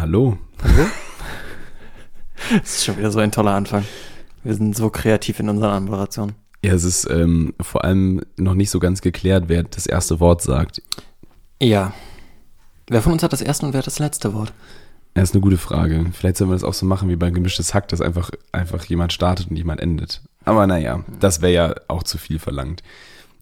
[0.00, 0.38] hallo.
[0.62, 0.86] Hallo?
[2.50, 3.84] Das ist schon wieder so ein toller Anfang.
[4.42, 6.34] Wir sind so kreativ in unseren Anmoderationen.
[6.64, 10.40] Ja, es ist ähm, vor allem noch nicht so ganz geklärt, wer das erste Wort
[10.40, 10.82] sagt.
[11.60, 11.92] Ja.
[12.88, 14.54] Wer von uns hat das erste und wer hat das letzte Wort?
[15.14, 16.06] Das ist eine gute Frage.
[16.12, 19.12] Vielleicht sollen wir das auch so machen wie bei gemischtes Hack, dass einfach, einfach jemand
[19.12, 20.22] startet und jemand endet.
[20.44, 22.82] Aber naja, das wäre ja auch zu viel verlangt.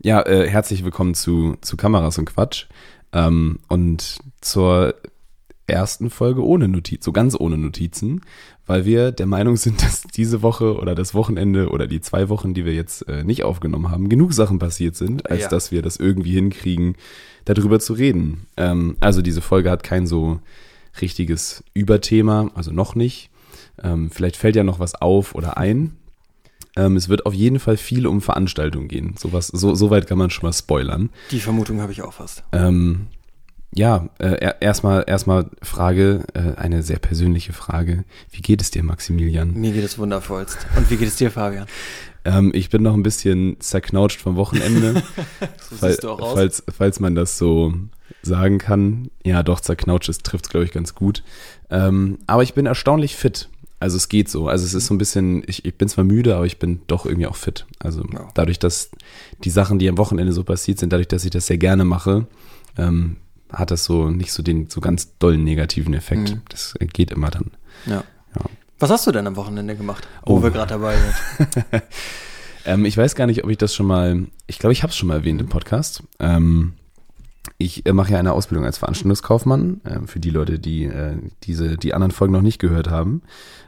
[0.02, 2.66] Ja, äh, herzlich willkommen zu, zu Kameras und Quatsch.
[3.12, 4.95] Ähm, und zur
[5.69, 8.22] ersten Folge ohne Notiz, so ganz ohne Notizen,
[8.67, 12.54] weil wir der Meinung sind, dass diese Woche oder das Wochenende oder die zwei Wochen,
[12.54, 15.49] die wir jetzt äh, nicht aufgenommen haben, genug Sachen passiert sind, als Ja.
[15.49, 16.96] dass wir das irgendwie hinkriegen,
[17.45, 18.46] darüber zu reden.
[18.57, 20.40] Ähm, also diese Folge hat kein so
[21.00, 23.31] richtiges Überthema, also noch nicht.
[23.82, 25.93] Ähm, vielleicht fällt ja noch was auf oder ein.
[26.76, 29.14] Ähm, es wird auf jeden Fall viel um Veranstaltungen gehen.
[29.18, 31.11] Sowas, so, so weit kann man schon mal spoilern.
[31.31, 32.45] Die Vermutung habe ich auch fast.
[32.53, 33.06] Ähm,
[33.75, 38.05] ja, äh, er- erstmal erstmal Frage, äh, eine sehr persönliche Frage.
[38.31, 39.53] Wie geht es dir, Maximilian?
[39.55, 40.59] Mir geht es wundervollst.
[40.77, 41.67] Und wie geht es dir, Fabian?
[42.25, 45.03] Ähm, ich bin noch ein bisschen zerknautscht vom Wochenende,
[45.70, 46.34] So fall, siehst du auch aus.
[46.34, 47.73] falls, falls man das so
[48.23, 49.11] sagen kann.
[49.25, 51.23] Ja, doch, zerknautscht ist, trifft es, glaube ich, ganz gut.
[51.70, 53.48] Ähm, aber ich bin erstaunlich fit.
[53.81, 54.48] Also es geht so.
[54.48, 57.07] Also es ist so ein bisschen, ich, ich bin zwar müde, aber ich bin doch
[57.07, 57.64] irgendwie auch fit.
[57.79, 58.29] Also Ja.
[58.35, 58.91] dadurch, dass
[59.45, 62.27] die Sachen, die am Wochenende so passiert sind, dadurch, dass ich das sehr gerne mache,
[62.77, 63.17] ähm,
[63.53, 66.31] hat das so nicht so den so ganz dollen negativen Effekt.
[66.35, 66.43] Mhm.
[66.49, 67.51] Das geht immer dann.
[67.87, 68.05] Ja.
[68.35, 68.43] Ja.
[68.79, 70.43] Was hast du denn am Wochenende gemacht, wo Oh.
[70.43, 71.49] wir gerade dabei sind?
[72.65, 74.97] Ähm, ich weiß gar nicht, ob ich das schon mal, ich glaube, ich habe es
[74.97, 76.03] schon mal erwähnt im Podcast.
[76.19, 76.75] Ähm,
[77.59, 81.77] ich äh, mache ja eine Ausbildung als Veranstaltungskaufmann, ähm, für die Leute, die äh, diese,
[81.77, 83.23] die anderen Folgen noch nicht gehört haben.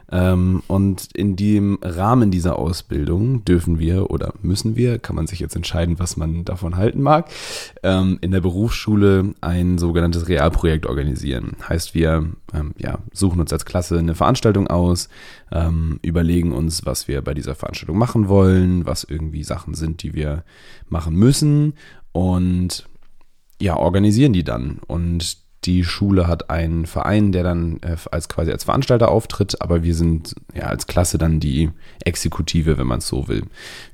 [0.09, 5.39] Ähm, und in dem Rahmen dieser Ausbildung dürfen wir oder müssen wir, kann man sich
[5.39, 7.29] jetzt entscheiden, was man davon halten mag,
[7.83, 11.57] ähm, in der Berufsschule ein sogenanntes Realprojekt organisieren.
[11.67, 15.09] Heißt, wir ähm, ja, suchen uns als Klasse eine Veranstaltung aus,
[15.51, 20.13] ähm, überlegen uns, was wir bei dieser Veranstaltung machen wollen, was irgendwie Sachen sind, die
[20.13, 20.43] wir
[20.89, 21.73] machen müssen
[22.13, 22.85] und
[23.61, 24.79] ja, organisieren die dann.
[24.87, 29.83] Und die Schule hat einen Verein, der dann äh, als quasi als Veranstalter auftritt, aber
[29.83, 31.69] wir sind ja als Klasse dann die
[32.03, 33.43] Exekutive, wenn man es so will.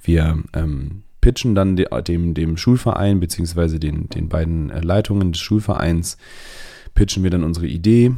[0.01, 5.41] Wir ähm, pitchen dann de, dem, dem Schulverein, beziehungsweise den, den beiden äh, Leitungen des
[5.41, 6.17] Schulvereins,
[6.95, 8.13] pitchen wir dann unsere Idee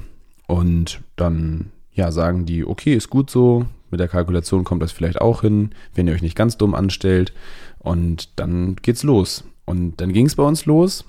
[0.48, 5.20] und dann ja, sagen die, okay, ist gut so, mit der Kalkulation kommt das vielleicht
[5.20, 7.34] auch hin, wenn ihr euch nicht ganz dumm anstellt.
[7.80, 9.44] Und dann geht's los.
[9.66, 11.06] Und dann ging es bei uns los.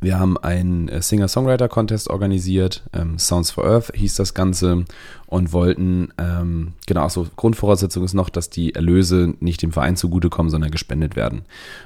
[0.00, 4.84] Wir haben einen äh, Singer-Songwriter-Contest organisiert, ähm, Sounds for Earth hieß das Ganze
[5.26, 10.50] und wollten, ähm, genau, so Grundvoraussetzung ist noch, dass die Erlöse nicht dem Verein zugutekommen,
[10.50, 11.42] sondern gespendet werden.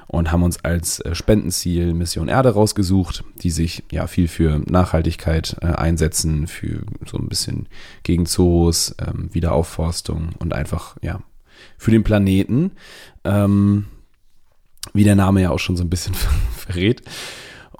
[0.07, 5.57] Und haben uns als äh, Spendenziel Mission Erde rausgesucht, die sich ja viel für Nachhaltigkeit
[5.61, 7.67] äh, einsetzen, für so ein bisschen
[8.03, 11.21] gegen Zoos, ähm, Wiederaufforstung und einfach, ja,
[11.77, 12.71] für den Planeten.
[13.23, 13.85] Ähm,
[14.93, 16.13] wie der Name ja auch schon so ein bisschen
[16.55, 17.01] verrät.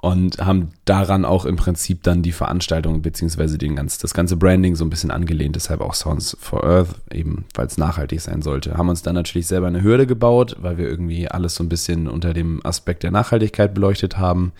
[0.00, 4.76] Und haben daran auch im Prinzip dann die Veranstaltung beziehungsweise den ganz, das ganze Branding
[4.76, 8.76] so ein bisschen angelehnt, deshalb auch Sounds for Earth, eben weil es nachhaltig sein sollte.
[8.76, 12.06] Haben uns dann natürlich selber eine Hürde gebaut, weil wir irgendwie alles so ein bisschen
[12.06, 14.52] unter dem Aspekt der Nachhaltigkeit beleuchtet haben.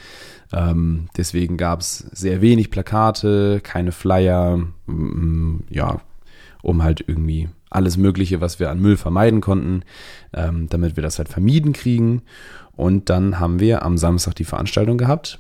[0.53, 4.61] Ähm, deswegen gab es sehr wenig Plakate, keine Flyer,
[5.71, 6.01] ja,
[6.63, 9.83] um halt irgendwie alles Mögliche, was wir an Müll vermeiden konnten,
[10.33, 12.23] ähm, damit wir das halt vermieden kriegen.
[12.77, 15.39] Und dann haben wir am Samstag die Veranstaltung gehabt,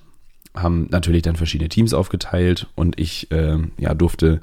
[0.54, 4.40] haben natürlich dann verschiedene Teams aufgeteilt und ich äh, ja, durfte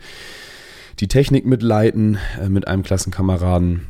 [1.00, 3.88] die Technik mitleiten äh, mit einem Klassenkameraden.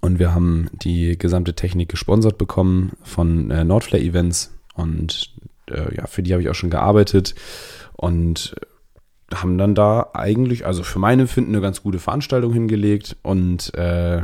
[0.00, 5.32] Und wir haben die gesamte Technik gesponsert bekommen von äh, Nordflare Events und
[5.68, 7.34] äh, ja, für die habe ich auch schon gearbeitet
[7.96, 8.54] und
[9.34, 14.22] haben dann da eigentlich, also für mein Empfinden, eine ganz gute Veranstaltung hingelegt und äh,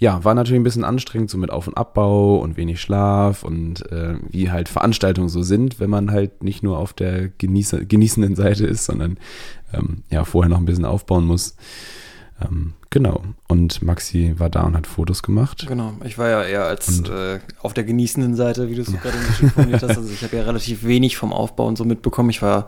[0.00, 3.88] ja, war natürlich ein bisschen anstrengend, so mit Auf- und Abbau und wenig Schlaf und
[3.92, 8.34] äh, wie halt Veranstaltungen so sind, wenn man halt nicht nur auf der genieße, genießenden
[8.34, 9.16] Seite ist, sondern
[9.72, 11.54] ähm, ja, vorher noch ein bisschen aufbauen muss.
[12.42, 13.22] Ähm, genau.
[13.46, 15.66] Und Maxi war da und hat Fotos gemacht.
[15.68, 18.88] Genau, ich war ja eher als Und- äh, auf der genießenden Seite, wie du es
[18.88, 19.96] so gerade schon formuliert hast.
[19.98, 22.30] Also ich habe ja relativ wenig vom Aufbau und so mitbekommen.
[22.30, 22.66] Ich war,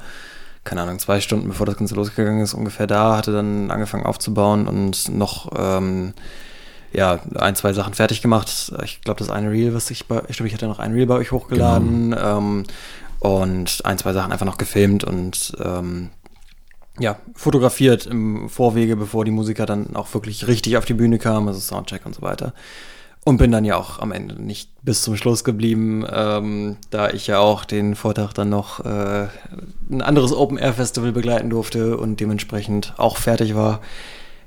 [0.64, 4.66] keine Ahnung, zwei Stunden bevor das Ganze losgegangen ist, ungefähr da, hatte dann angefangen aufzubauen
[4.66, 6.14] und noch ähm,
[6.92, 8.72] ja, ein, zwei Sachen fertig gemacht.
[8.84, 11.06] Ich glaube, das eine Reel, was ich bei, ich glaube, ich hatte noch ein Reel
[11.06, 12.64] bei euch hochgeladen ähm,
[13.18, 16.10] und ein, zwei Sachen einfach noch gefilmt und ähm,
[16.98, 21.48] ja, fotografiert im Vorwege, bevor die Musiker dann auch wirklich richtig auf die Bühne kamen,
[21.48, 22.54] also Soundcheck und so weiter.
[23.26, 27.26] Und bin dann ja auch am Ende nicht bis zum Schluss geblieben, ähm, da ich
[27.26, 29.28] ja auch den Vortag dann noch äh,
[29.90, 33.80] ein anderes Open-Air-Festival begleiten durfte und dementsprechend auch fertig war.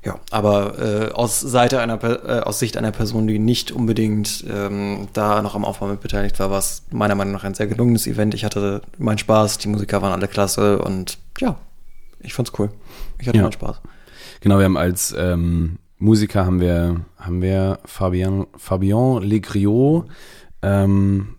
[0.04, 5.08] Ja, aber äh, aus, Seite einer, äh, aus Sicht einer Person, die nicht unbedingt ähm,
[5.12, 8.06] da noch am Aufbau mit beteiligt war, war es meiner Meinung nach ein sehr gelungenes
[8.06, 8.32] Event.
[8.34, 11.56] Ich hatte meinen Spaß, die Musiker waren alle klasse und ja,
[12.20, 12.70] ich fand's cool.
[13.18, 13.42] Ich hatte ja.
[13.42, 13.80] meinen Spaß.
[14.40, 20.06] Genau, wir haben als ähm, Musiker haben wir, haben wir Fabian, Fabian Legriot,
[20.62, 21.36] ähm,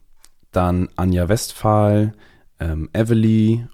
[0.51, 2.13] dann Anja Westphal,
[2.59, 3.65] ähm, Evely,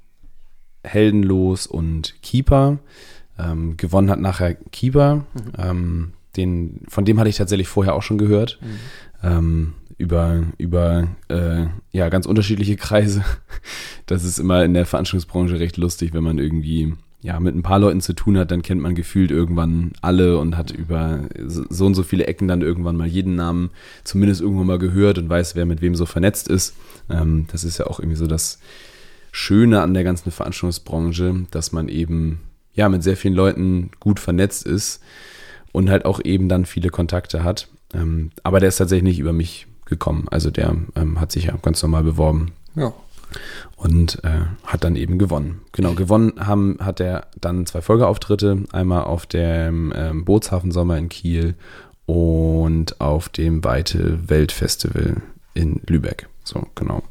[0.83, 2.79] Heldenlos und Keeper.
[3.37, 5.15] Ähm, gewonnen hat nachher Keeper.
[5.15, 5.23] Mhm.
[5.57, 8.59] Ähm, den, von dem hatte ich tatsächlich vorher auch schon gehört.
[8.61, 8.67] Mhm.
[9.23, 13.23] Ähm, über über äh, ja ganz unterschiedliche Kreise.
[14.07, 16.93] Das ist immer in der Veranstaltungsbranche recht lustig, wenn man irgendwie
[17.25, 20.55] ja, mit ein paar Leuten zu tun hat, dann kennt man gefühlt irgendwann alle und
[20.55, 23.71] hat über so und so viele Ecken dann irgendwann mal jeden Namen
[24.03, 26.75] zumindest irgendwann mal gehört und weiß, wer mit wem so vernetzt ist.
[27.09, 28.59] Ähm, das ist ja auch irgendwie so das
[29.31, 32.41] Schöne an der ganzen Veranstaltungsbranche, dass man eben
[32.75, 35.01] ja mit sehr vielen Leuten gut vernetzt ist
[35.71, 37.69] und halt auch eben dann viele Kontakte hat.
[37.95, 40.27] Ähm, aber der ist tatsächlich nicht über mich gekommen.
[40.29, 42.51] Also der ähm, hat sich ja ganz normal beworben.
[42.75, 42.93] Ja
[43.75, 45.61] und äh, hat dann eben gewonnen.
[45.71, 51.09] Genau, gewonnen haben, hat er dann zwei Folgeauftritte, einmal auf dem ähm, Bootshafen Sommer in
[51.09, 51.55] Kiel
[52.05, 55.21] und auf dem Weite Weltfestival
[55.53, 56.27] in Lübeck.
[56.43, 57.03] So, genau.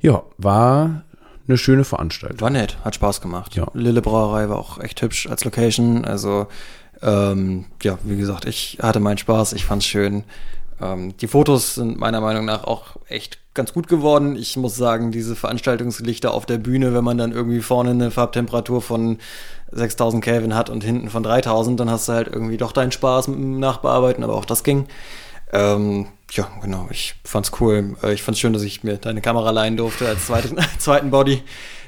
[0.00, 1.04] Ja, war
[1.46, 2.40] eine schöne Veranstaltung.
[2.40, 3.54] War nett, hat Spaß gemacht.
[3.54, 3.68] Ja.
[3.74, 6.04] Lille Brauerei war auch echt hübsch als Location.
[6.04, 6.46] Also,
[7.02, 10.24] ähm, ja, wie gesagt, ich hatte meinen Spaß, ich fand's schön.
[10.80, 14.36] Ähm, die Fotos sind meiner Meinung nach auch echt ganz gut geworden.
[14.36, 18.82] Ich muss sagen, diese Veranstaltungslichter auf der Bühne, wenn man dann irgendwie vorne eine Farbtemperatur
[18.82, 19.18] von
[19.70, 23.28] 6000 Kelvin hat und hinten von 3000, dann hast du halt irgendwie doch deinen Spaß
[23.28, 24.86] mit dem Nachbearbeiten, aber auch das ging.
[25.52, 27.96] Ähm, ja, genau, ich fand's cool.
[28.02, 31.42] Äh, ich fand's schön, dass ich mir deine Kamera leihen durfte als zweite, zweiten Body,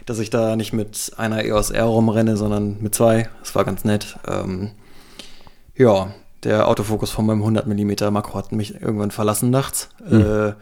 [0.05, 3.29] dass ich da nicht mit einer EOS R rumrenne, sondern mit zwei.
[3.41, 4.19] Das war ganz nett.
[4.29, 4.71] Ähm,
[5.75, 6.15] ja,
[6.47, 9.89] der Autofokus von meinem 100 mm Makro hat mich irgendwann verlassen nachts.
[10.09, 10.21] Mhm.
[10.21, 10.53] Äh,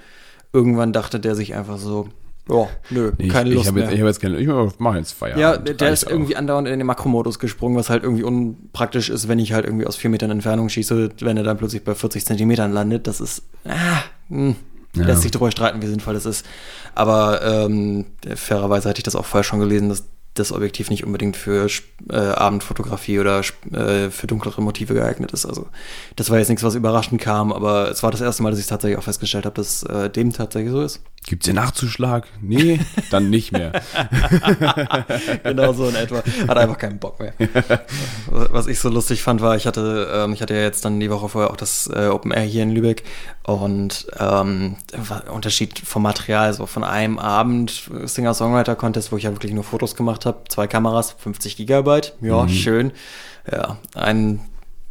[0.52, 2.08] irgendwann dachte der sich einfach so,
[2.48, 3.84] oh, nö, ich, keine Lust ich hab mehr.
[3.84, 5.69] Jetzt, ich habe jetzt keine, ich mache jetzt Feierabend.
[5.69, 9.38] Ja, der, ist irgendwie andauernd in den Makromodus gesprungen, was halt irgendwie unpraktisch ist, wenn
[9.38, 12.72] ich halt irgendwie aus vier Metern Entfernung schieße, wenn er dann plötzlich bei 40 Zentimetern
[12.72, 13.06] landet.
[13.06, 14.54] Das ist, ah, mh,
[14.96, 15.04] ja.
[15.04, 16.46] lässt sich darüber streiten, wie sinnvoll das ist.
[16.94, 20.04] Aber ähm, fairerweise hatte ich das auch vorher schon gelesen, dass
[20.34, 21.69] das Objektiv nicht unbedingt für
[22.10, 23.40] äh, Abendfotografie oder
[23.72, 25.46] äh, für dunklere Motive geeignet ist.
[25.46, 25.69] Also
[26.16, 28.66] das war jetzt nichts, was überraschend kam, aber es war das erste Mal, dass ich
[28.66, 31.00] tatsächlich auch festgestellt habe, dass äh, dem tatsächlich so ist.
[31.26, 32.26] Gibt's den Nachzuschlag?
[32.42, 33.72] Nee, dann nicht mehr.
[35.42, 36.22] genau so in etwa.
[36.48, 37.32] Hat einfach keinen Bock mehr.
[38.26, 41.10] Was ich so lustig fand, war, ich hatte, ähm, ich hatte ja jetzt dann die
[41.10, 43.04] Woche vorher auch das äh, Open Air hier in Lübeck
[43.44, 44.76] und ähm,
[45.32, 50.24] Unterschied vom Material, so von einem Abend Singer-Songwriter-Contest, wo ich ja wirklich nur Fotos gemacht
[50.26, 52.49] habe, zwei Kameras, 50 Gigabyte, ja, mhm.
[52.49, 52.93] schön.
[53.50, 54.41] Ja, ein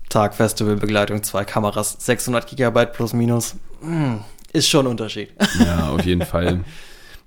[0.09, 3.55] Tag Festivalbegleitung, zwei Kameras, 600 Gigabyte plus minus.
[3.81, 5.31] Hm ist schon ein Unterschied.
[5.59, 6.63] Ja, auf jeden Fall.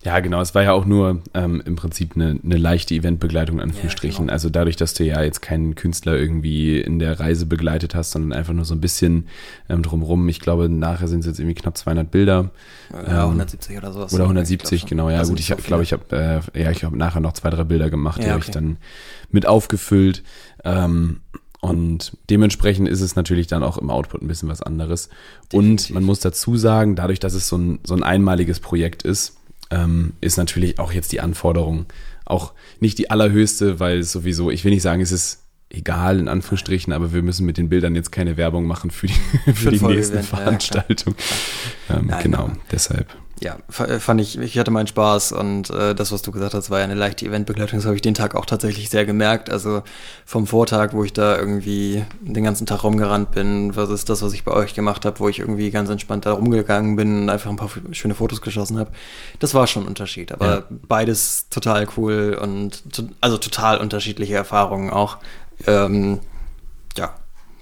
[0.06, 0.40] Ja, genau.
[0.40, 4.18] Es war ja auch nur ähm, im Prinzip eine, eine leichte Eventbegleitung, an Anführungsstrichen.
[4.18, 4.32] Ja, genau.
[4.32, 8.32] Also dadurch, dass du ja jetzt keinen Künstler irgendwie in der Reise begleitet hast, sondern
[8.32, 9.26] einfach nur so ein bisschen
[9.68, 10.28] ähm, drumrum.
[10.28, 12.50] Ich glaube, nachher sind es jetzt irgendwie knapp 200 Bilder.
[12.92, 14.14] Ja, 170 oder sowas.
[14.14, 15.10] Oder 170, ich genau.
[15.10, 15.40] Ja, also gut.
[15.40, 18.26] Ich glaube, ich habe äh, ja, ich habe nachher noch zwei, drei Bilder gemacht, ja,
[18.26, 18.34] die okay.
[18.34, 18.76] habe ich dann
[19.32, 20.22] mit aufgefüllt.
[20.62, 21.18] Ähm,
[21.60, 25.08] und dementsprechend ist es natürlich dann auch im Output ein bisschen was anderes.
[25.52, 25.90] Definitiv.
[25.90, 29.36] Und man muss dazu sagen, dadurch, dass es so ein, so ein einmaliges Projekt ist,
[29.70, 31.86] ähm, ist natürlich auch jetzt die Anforderung
[32.24, 36.92] auch nicht die allerhöchste, weil sowieso, ich will nicht sagen, es ist egal in Anführungsstrichen,
[36.92, 39.84] aber wir müssen mit den Bildern jetzt keine Werbung machen für die, für, für die
[39.84, 41.16] nächsten Veranstaltungen.
[41.88, 46.10] Ja, ähm, genau, deshalb ja, äh, fand ich, ich hatte meinen Spaß und äh, das,
[46.10, 47.78] was du gesagt hast, war ja eine leichte Eventbegleitung.
[47.78, 49.50] Das habe ich den Tag auch tatsächlich sehr gemerkt.
[49.50, 49.82] Also
[50.24, 54.44] vom Vortag, wo ich da irgendwie den ganzen Tag rumgerannt bin, versus das, was ich
[54.44, 57.56] bei euch gemacht habe, wo ich irgendwie ganz entspannt da rumgegangen bin und einfach ein
[57.56, 58.90] paar schöne Fotos geschossen habe.
[59.38, 60.32] Das war schon ein Unterschied.
[60.32, 60.62] Aber ja.
[60.70, 62.82] beides total cool und
[63.20, 65.18] also total unterschiedliche Erfahrungen auch.
[65.66, 66.20] Ähm,
[66.96, 67.14] ja,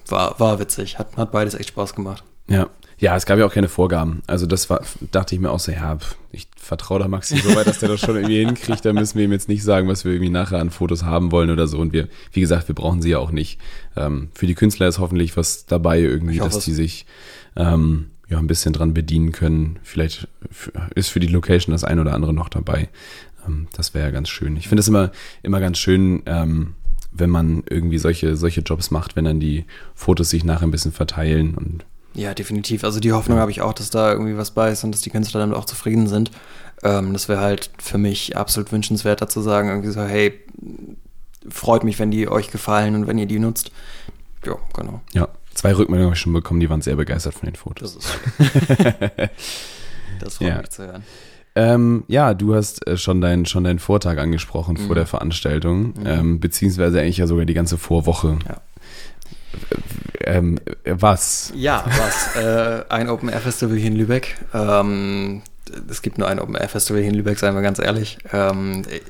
[0.06, 1.00] war, war witzig.
[1.00, 2.22] Hat, hat beides echt Spaß gemacht.
[2.46, 2.68] Ja,
[3.04, 4.22] ja, es gab ja auch keine Vorgaben.
[4.26, 4.80] Also das war,
[5.12, 5.98] dachte ich mir auch so, ja,
[6.32, 8.82] ich vertraue da Maxi so weit, dass der das schon irgendwie hinkriegt.
[8.82, 11.50] Da müssen wir ihm jetzt nicht sagen, was wir irgendwie nachher an Fotos haben wollen
[11.50, 11.78] oder so.
[11.78, 13.60] Und wir, wie gesagt, wir brauchen sie ja auch nicht.
[13.94, 17.04] Ähm, für die Künstler ist hoffentlich was dabei irgendwie, hoffe, dass die sich
[17.56, 19.80] ähm, ja ein bisschen dran bedienen können.
[19.82, 20.26] Vielleicht
[20.94, 22.88] ist für die Location das ein oder andere noch dabei.
[23.46, 24.56] Ähm, das wäre ja ganz schön.
[24.56, 26.72] Ich finde es immer, immer ganz schön, ähm,
[27.12, 30.92] wenn man irgendwie solche, solche Jobs macht, wenn dann die Fotos sich nachher ein bisschen
[30.92, 31.84] verteilen und
[32.14, 32.84] Ja, definitiv.
[32.84, 35.10] Also die Hoffnung habe ich auch, dass da irgendwie was bei ist und dass die
[35.10, 36.30] Künstler damit auch zufrieden sind.
[36.82, 40.32] Ähm, das wäre halt für mich absolut wünschenswert, dazu sagen, irgendwie so, hey,
[41.48, 43.70] freut mich, wenn die euch gefallen und wenn ihr die nutzt.
[44.46, 45.00] Ja, genau.
[45.12, 47.94] Ja, zwei Rückmeldungen habe ich schon bekommen, die waren sehr begeistert von den Fotos.
[47.98, 48.06] Das
[48.38, 49.14] ist
[50.20, 50.58] Das freut Ja.
[50.58, 51.02] mich zu hören.
[51.56, 54.94] Ähm, ja, du hast äh, schon, dein, schon deinen Vortag angesprochen vor Mhm.
[54.94, 56.06] der Veranstaltung, Mhm.
[56.06, 58.38] ähm, beziehungsweise eigentlich ja sogar die ganze Vorwoche.
[58.48, 58.60] Ja.
[60.26, 61.52] Ähm, äh, was?
[61.54, 62.36] Ja, was?
[62.36, 64.36] äh, ein Open Air Festival hier in Lübeck.
[64.52, 65.42] Ähm,
[65.88, 68.18] es gibt nur ein Open Air Festival hier in Lübeck, seien wir ganz ehrlich.
[68.32, 69.00] Ähm, äh,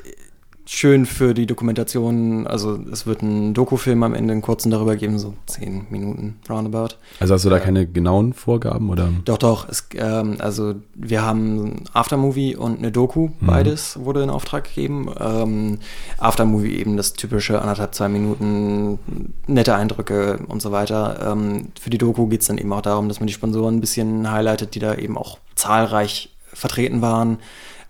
[0.66, 2.46] schön für die Dokumentation.
[2.46, 6.96] Also es wird ein Dokufilm am Ende, einen kurzen darüber geben, so zehn Minuten roundabout.
[7.20, 9.10] Also hast du da Äh, keine genauen Vorgaben oder?
[9.24, 9.68] Doch, doch.
[9.68, 13.46] Es, ähm, also wir haben ein Aftermovie und eine Doku, Mhm.
[13.46, 15.08] beides wurde in Auftrag gegeben.
[15.20, 15.78] Ähm,
[16.18, 18.98] Aftermovie eben das typische anderthalb, zwei Minuten,
[19.46, 21.30] nette Eindrücke und so weiter.
[21.32, 23.80] Ähm, für die Doku geht es dann eben auch darum, dass man die Sponsoren ein
[23.80, 27.38] bisschen highlightet, die da eben auch zahlreich vertreten waren.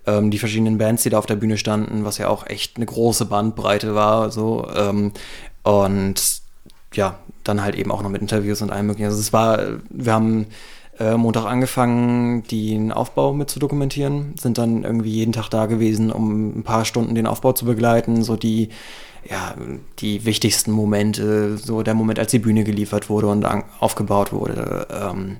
[0.06, 2.86] Ähm, die verschiedenen Bands, die da auf der Bühne standen, was ja auch echt eine
[2.86, 4.30] große Bandbreite war.
[4.30, 5.12] So, ähm,
[5.62, 6.42] und
[6.92, 9.06] ja, dann halt eben auch noch mit Interviews und allem möglichen.
[9.06, 9.58] Also es war,
[9.90, 10.46] wir haben
[10.98, 16.12] äh, Montag angefangen, den Aufbau mit zu dokumentieren, sind dann irgendwie jeden Tag da gewesen,
[16.12, 18.68] um ein paar Stunden den Aufbau zu begleiten, so die,
[19.28, 19.54] ja,
[19.98, 23.44] die wichtigsten Momente, so der Moment, als die Bühne geliefert wurde und
[23.80, 25.36] aufgebaut wurde, ähm,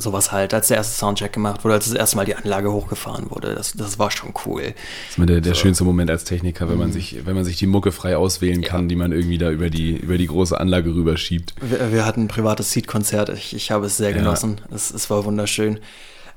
[0.00, 3.30] sowas halt, als der erste Soundcheck gemacht wurde, als das erste Mal die Anlage hochgefahren
[3.30, 4.62] wurde, das, das war schon cool.
[4.62, 4.72] Das
[5.10, 5.60] ist immer der, der So.
[5.60, 8.68] schönste Moment als Techniker, wenn man sich, wenn man sich die Mucke frei auswählen Ja.
[8.68, 11.54] kann, die man irgendwie da über die, über die große Anlage rüberschiebt.
[11.60, 13.28] Wir, wir hatten ein privates Seed-Konzert.
[13.30, 14.16] Ich, ich habe es sehr Ja.
[14.18, 14.60] genossen.
[14.74, 15.78] Es, es war wunderschön.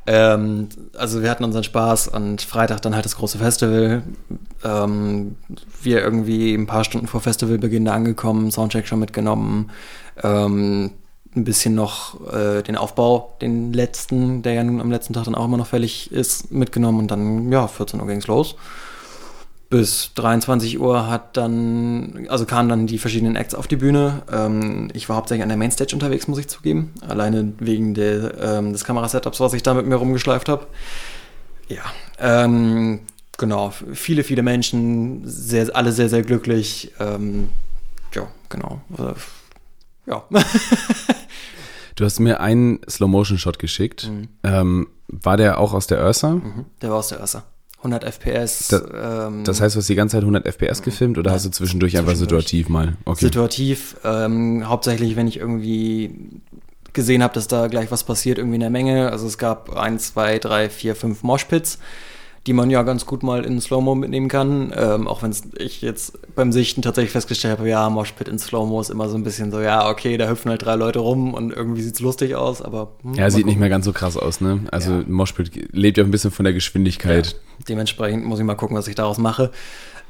[0.06, 0.68] Ähm,
[0.98, 4.04] also wir hatten unseren Spaß und Freitag dann halt das große Festival.
[4.64, 5.36] Ähm,
[5.82, 9.72] wir irgendwie ein paar Stunden vor Festivalbeginn da angekommen, Soundcheck schon mitgenommen.
[10.22, 10.92] Ähm,
[11.36, 15.36] ein bisschen noch äh, den Aufbau, den letzten, der ja nun am letzten Tag dann
[15.36, 18.56] auch immer noch fällig ist, mitgenommen und dann, ja, 14 Uhr ging's los.
[19.70, 24.22] Bis 23 Uhr hat dann, also kamen dann die verschiedenen Acts auf die Bühne.
[24.32, 26.94] Ähm, ich war hauptsächlich an der Mainstage unterwegs, muss ich zugeben.
[27.02, 30.68] Alleine wegen der, ähm, des Kamerasetups, was ich da mit mir rumgeschleift habe.
[31.70, 31.82] Ja,
[32.20, 33.00] ähm,
[33.38, 33.74] genau.
[33.94, 36.92] Viele, viele Menschen, sehr, alle sehr, sehr glücklich.
[37.00, 37.50] Ähm,
[38.14, 38.82] ja, genau.
[38.98, 39.14] Äh,
[40.08, 40.24] ja.
[41.96, 44.10] Du hast mir einen Slow-Motion-Shot geschickt.
[44.10, 44.28] Mhm.
[44.44, 46.32] Ähm, war der auch aus der Ursa?
[46.32, 47.44] Mhm, der war aus der Ursa.
[47.78, 48.70] 100 FPS.
[48.70, 51.46] Da- ähm, Das heißt, du hast die ganze Zeit 100 FPS gefilmt oder Ja, hast
[51.46, 52.46] du zwischendurch einfach zwischendurch.
[52.48, 52.94] situativ mal?
[53.06, 53.26] Okay.
[53.26, 53.96] situativ.
[54.04, 56.42] Ähm, hauptsächlich, wenn ich irgendwie
[56.94, 59.12] gesehen habe, dass da gleich was passiert, irgendwie in der Menge.
[59.12, 61.78] Also es gab ein, zwei, drei, vier, fünf Moshpits,
[62.46, 64.74] die man ja ganz gut mal in Slow-Mo mitnehmen kann.
[64.76, 68.90] Ähm, auch wenn ich jetzt beim Sichten tatsächlich festgestellt habe, ja, Moshpit in Slow-Mo ist
[68.90, 71.82] immer so ein bisschen so, ja, okay, da hüpfen halt drei Leute rum und irgendwie
[71.82, 73.60] sieht's lustig aus, aber hm, ja, sieht nicht gucken.
[73.62, 74.60] mehr ganz so krass aus, ne?
[74.72, 75.04] Also Ja.
[75.08, 77.36] Moshpit lebt ja ein bisschen von der Geschwindigkeit.
[77.70, 79.52] Dementsprechend muss ich mal gucken, was ich daraus mache.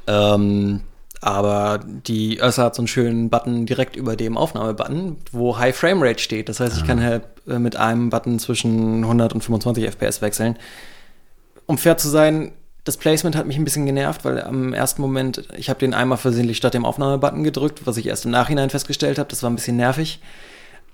[0.08, 0.80] Ähm,
[1.20, 6.02] aber die Ursa hat so einen schönen Button direkt über dem Aufnahmebutton, wo High Frame
[6.02, 6.48] Rate steht.
[6.48, 10.56] Das heißt, ich kann halt äh, mit einem Button zwischen 100 und 25 FPS wechseln.
[11.66, 12.52] Um fair zu sein,
[12.84, 16.18] das Placement hat mich ein bisschen genervt, weil am ersten Moment, ich habe den einmal
[16.18, 19.30] versehentlich statt dem Aufnahmebutton gedrückt, was ich erst im Nachhinein festgestellt habe.
[19.30, 20.20] Das war ein bisschen nervig.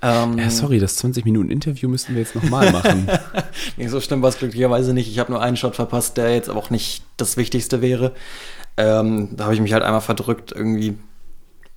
[0.02, 3.08] Ähm, Ja, sorry, das 20 Minuten Interview müssten wir jetzt nochmal machen.
[3.76, 5.08] Nee, so schlimm war es glücklicherweise nicht.
[5.10, 8.12] Ich habe nur einen Shot verpasst, der jetzt aber auch nicht das Wichtigste wäre.
[8.76, 10.96] Ähm, da habe ich mich halt einmal verdrückt, irgendwie.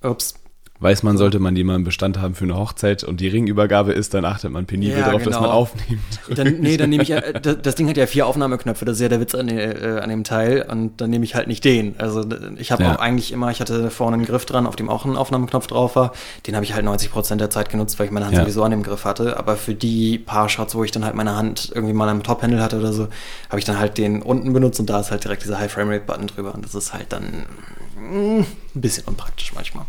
[0.02, 0.34] Ups.
[0.84, 3.94] Weiß man, sollte man die mal im Bestand haben für eine Hochzeit und die Ringübergabe
[3.94, 5.40] ist, dann achtet man penibel Ja, darauf, dass genau.
[5.46, 6.02] man aufnimmt.
[6.36, 9.00] Dann, nee, dann nehme ich, äh, das, das Ding hat ja vier Aufnahmeknöpfe, das ist
[9.00, 11.98] ja der Witz an, äh, an dem Teil und dann nehme ich halt nicht den.
[11.98, 12.22] Also
[12.58, 12.94] ich habe Ja.
[12.94, 15.96] auch eigentlich immer, ich hatte vorne einen Griff dran, auf dem auch ein Aufnahmeknopf drauf
[15.96, 16.12] war.
[16.46, 18.42] Den habe ich halt 90 Prozent der Zeit genutzt, weil ich meine Hand Ja.
[18.42, 19.38] sowieso an dem Griff hatte.
[19.38, 22.62] Aber für die paar Shots, wo ich dann halt meine Hand irgendwie mal am Top-Handle
[22.62, 23.08] hatte oder so,
[23.48, 26.54] habe ich dann halt den unten benutzt und da ist halt direkt dieser High-Frame-Rate-Button drüber
[26.54, 27.46] und das ist halt dann
[27.98, 29.86] mm, ein bisschen unpraktisch manchmal.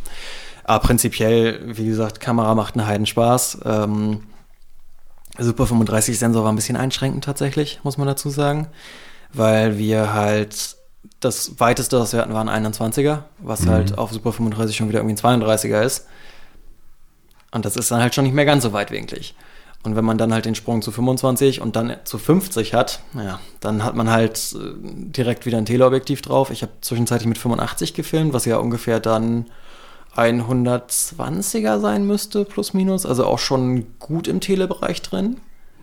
[0.68, 3.60] Aber prinzipiell, wie gesagt, Kamera macht einen Heidenspaß.
[3.66, 4.24] Ähm,
[5.38, 8.68] Super 35 Sensor war ein bisschen einschränkend tatsächlich, muss man dazu sagen,
[9.34, 10.76] weil wir halt
[11.20, 13.70] das weiteste, was wir hatten, war ein 21er, was Mhm.
[13.70, 16.08] halt auf Super 35 schon wieder irgendwie ein 32er ist.
[17.52, 19.36] Und das ist dann halt schon nicht mehr ganz so weitwinklig.
[19.84, 23.40] Und wenn man dann halt den Sprung zu 25 und dann zu 50 hat, naja,
[23.60, 26.50] dann hat man halt äh, direkt wieder ein Teleobjektiv drauf.
[26.50, 29.46] Ich habe zwischenzeitlich mit 85 gefilmt, was ja ungefähr dann
[30.16, 33.06] 120er sein müsste, plus minus.
[33.06, 35.38] Also auch schon gut im Telebereich drin.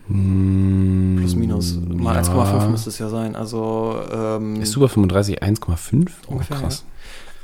[0.07, 1.77] Plus minus.
[1.87, 2.21] Mal ja.
[2.21, 3.35] 1,5 müsste es ja sein.
[3.35, 6.09] Also ähm, Ist Super 35 1,5?
[6.27, 6.83] Oh, Ungefähr, krass.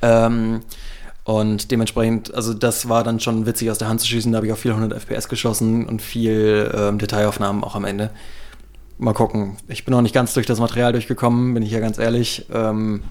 [0.02, 0.62] ähm,
[1.24, 4.32] Und dementsprechend, also das war dann schon witzig aus der Hand zu schießen.
[4.32, 8.10] Da habe ich auch viel 100 FPS geschossen und viel ähm, Detailaufnahmen auch am Ende.
[8.98, 9.56] Mal gucken.
[9.70, 12.46] Ich bin noch nicht ganz durch das Material durchgekommen, bin ich ja ganz ehrlich.
[12.54, 13.04] Ähm,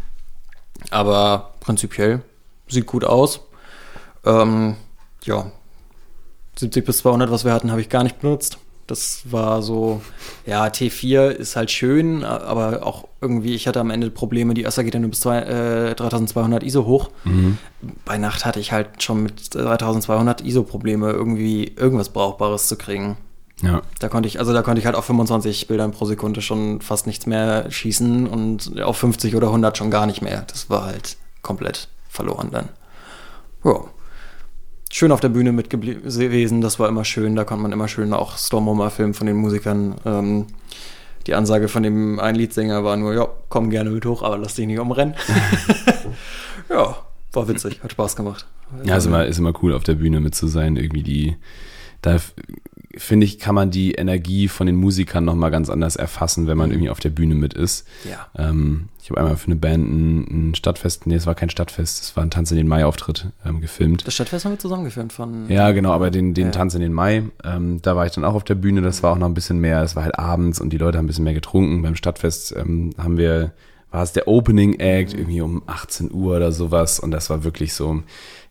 [0.90, 2.20] aber prinzipiell
[2.68, 3.40] sieht gut aus.
[4.28, 4.76] Ähm,
[5.24, 5.50] ja,
[6.56, 8.58] 70 bis 200, was wir hatten, habe ich gar nicht benutzt.
[8.86, 10.00] Das war so,
[10.46, 14.82] ja, T4 ist halt schön, aber auch irgendwie, ich hatte am Ende Probleme, die Össer
[14.82, 17.10] geht ja nur bis zwei, äh, 3200 ISO hoch.
[17.24, 17.58] Mhm.
[18.06, 23.18] Bei Nacht hatte ich halt schon mit 3200 ISO Probleme, irgendwie irgendwas Brauchbares zu kriegen.
[23.60, 23.82] Ja.
[23.98, 27.06] Da konnte ich, also da konnte ich halt auf 25 Bildern pro Sekunde schon fast
[27.06, 30.44] nichts mehr schießen und auf 50 oder 100 schon gar nicht mehr.
[30.46, 32.68] Das war halt komplett verloren dann.
[33.64, 33.84] Ja
[34.90, 38.12] schön auf der Bühne mit gewesen, das war immer schön, da konnte man immer schön
[38.12, 39.96] auch Stormhomer filmen von den Musikern.
[40.04, 40.46] Ähm,
[41.26, 44.54] die Ansage von dem einen Liedsänger war nur, ja, komm gerne mit hoch, aber lass
[44.54, 45.14] dich nicht umrennen.
[46.70, 46.96] ja,
[47.32, 48.46] war witzig, hat Spaß gemacht.
[48.84, 51.36] Ja, ist immer, ist immer cool, auf der Bühne mit zu sein, irgendwie die,
[52.00, 52.16] da
[52.98, 56.68] finde ich, kann man die Energie von den Musikern nochmal ganz anders erfassen, wenn man
[56.68, 56.74] mhm.
[56.74, 57.86] irgendwie auf der Bühne mit ist.
[58.08, 58.26] Ja.
[58.36, 62.02] Ähm, ich habe einmal für eine Band ein, ein, Stadtfest, nee, es war kein Stadtfest,
[62.02, 64.06] es war ein Tanz in den Mai-Auftritt ähm, gefilmt.
[64.06, 65.48] Das Stadtfest haben wir zusammen gefilmt von.
[65.48, 66.50] Ja, genau, aber den, den ja.
[66.52, 69.12] Tanz in den Mai, ähm, da war ich dann auch auf der Bühne, das war
[69.12, 71.24] auch noch ein bisschen mehr, es war halt abends und die Leute haben ein bisschen
[71.24, 71.82] mehr getrunken.
[71.82, 73.52] Beim Stadtfest ähm, haben wir,
[73.90, 77.74] war es der Opening Act, irgendwie um 18 Uhr oder sowas und das war wirklich
[77.74, 78.02] so,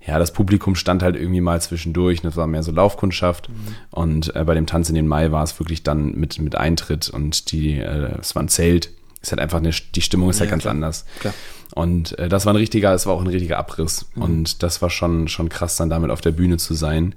[0.06, 3.50] ja, das Publikum stand halt irgendwie mal zwischendurch, das war mehr so Laufkundschaft.
[3.50, 3.54] Mhm.
[3.92, 7.10] Und äh, bei dem Tanz in den Mai war es wirklich dann mit, mit Eintritt
[7.10, 8.92] und die, äh, es war ein Zelt.
[9.22, 10.74] Ist halt einfach eine, die Stimmung ist halt ja, ganz klar.
[10.74, 11.06] anders.
[11.20, 11.34] Klar.
[11.76, 14.06] Und äh, das war ein richtiger, es war auch ein richtiger Abriss.
[14.16, 14.22] Mhm.
[14.22, 17.14] Und das war schon, schon krass, dann damit auf der Bühne zu sein.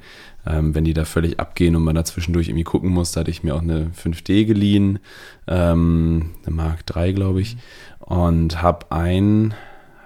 [0.46, 3.30] Ähm, wenn die da völlig abgehen und man da zwischendurch irgendwie gucken muss, da hatte
[3.30, 4.98] ich mir auch eine 5D geliehen,
[5.46, 7.58] ähm, eine Mark 3, glaube ich,
[7.98, 9.54] und habe ein,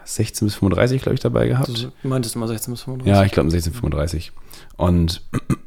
[0.05, 1.91] 16 bis 35, glaube ich, dabei gehabt.
[2.03, 3.13] Du meintest immer 16 bis 35?
[3.13, 4.33] Ja, ich glaube 16 bis 35.
[4.77, 5.23] Und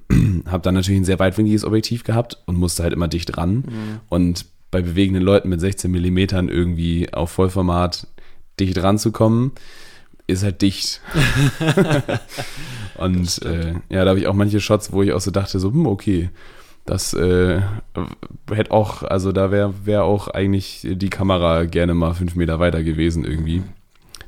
[0.45, 3.55] habe dann natürlich ein sehr weitwinkliges Objektiv gehabt und musste halt immer dicht ran.
[3.55, 3.99] Mhm.
[4.09, 8.07] Und bei bewegenden Leuten mit 16 Millimetern irgendwie auf Vollformat
[8.59, 9.51] dicht ranzukommen,
[10.27, 11.01] ist halt dicht.
[12.97, 15.71] und äh, ja, da habe ich auch manche Shots, wo ich auch so dachte, so,
[15.71, 16.29] hm, okay,
[16.85, 17.61] das äh,
[18.49, 22.83] hätte auch, also da wäre wär auch eigentlich die Kamera gerne mal fünf Meter weiter
[22.83, 23.63] gewesen irgendwie.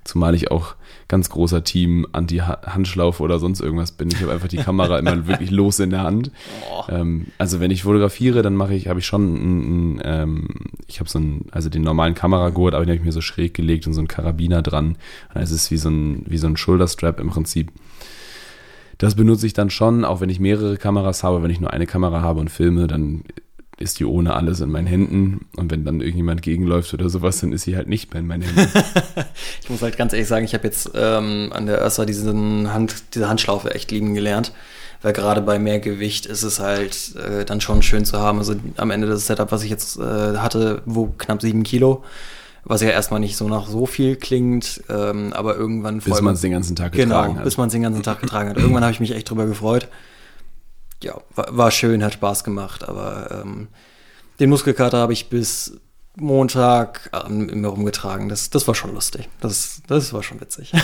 [0.03, 0.75] Zumal ich auch
[1.07, 4.09] ganz großer Team Anti-Handschlaufe oder sonst irgendwas bin.
[4.09, 6.31] Ich habe einfach die Kamera immer wirklich los in der Hand.
[6.87, 10.47] Ähm, also wenn ich fotografiere, dann mache ich, habe ich schon ein, ein ähm,
[10.87, 13.53] ich habe so einen, also den normalen Kameragurt, aber den habe ich mir so schräg
[13.53, 14.97] gelegt und so einen Karabiner dran.
[15.33, 17.71] Es ist wie so ein, wie so ein Shoulderstrap im Prinzip.
[18.99, 21.41] Das benutze ich dann schon, auch wenn ich mehrere Kameras habe.
[21.41, 23.23] Wenn ich nur eine Kamera habe und filme, dann
[23.79, 25.45] ist die ohne alles in meinen Händen.
[25.55, 28.43] Und wenn dann irgendjemand gegenläuft oder sowas, dann ist sie halt nicht mehr in meinen
[28.43, 28.71] Händen.
[29.63, 33.15] ich muss halt ganz ehrlich sagen, ich habe jetzt ähm, an der Össer diesen Hand,
[33.15, 34.53] diese Handschlaufe echt lieben gelernt.
[35.01, 38.37] Weil gerade bei mehr Gewicht ist es halt äh, dann schon schön zu haben.
[38.37, 42.03] Also am Ende das Setup, was ich jetzt äh, hatte, wo knapp sieben Kilo
[42.65, 46.41] was ja erstmal nicht so nach so viel klingt, ähm, aber irgendwann bis man es
[46.41, 47.29] den ganzen Tag getragen genau, hat.
[47.29, 48.57] Genau, bis man es den ganzen Tag getragen hat.
[48.57, 49.87] Irgendwann habe ich mich echt drüber gefreut
[51.03, 53.67] ja, war, war, schön, hat Spaß gemacht, aber ähm,
[54.39, 55.79] den Muskelkater habe ich bis
[56.15, 58.29] Montag ähm, immer rumgetragen.
[58.29, 59.29] Das, das war schon lustig.
[59.41, 60.73] Das, das war schon witzig.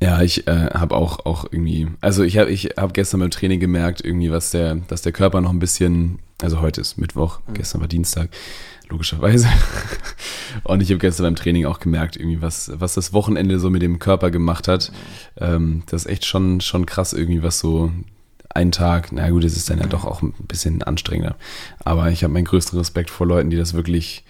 [0.00, 3.58] Ja, ich äh, habe auch, auch irgendwie, also ich habe ich hab gestern beim Training
[3.58, 7.54] gemerkt, irgendwie, was der, dass der Körper noch ein bisschen, also heute ist Mittwoch, mhm.
[7.54, 8.30] gestern war Dienstag,
[8.88, 9.48] logischerweise.
[10.64, 13.82] Und ich habe gestern beim Training auch gemerkt, irgendwie, was, was das Wochenende so mit
[13.82, 14.92] dem Körper gemacht hat.
[15.36, 17.92] Ähm, das ist echt schon, schon krass, irgendwie, was so
[18.50, 21.36] ein Tag, na gut, es ist dann ja doch auch ein bisschen anstrengender.
[21.84, 24.24] Aber ich habe meinen größten Respekt vor Leuten, die das wirklich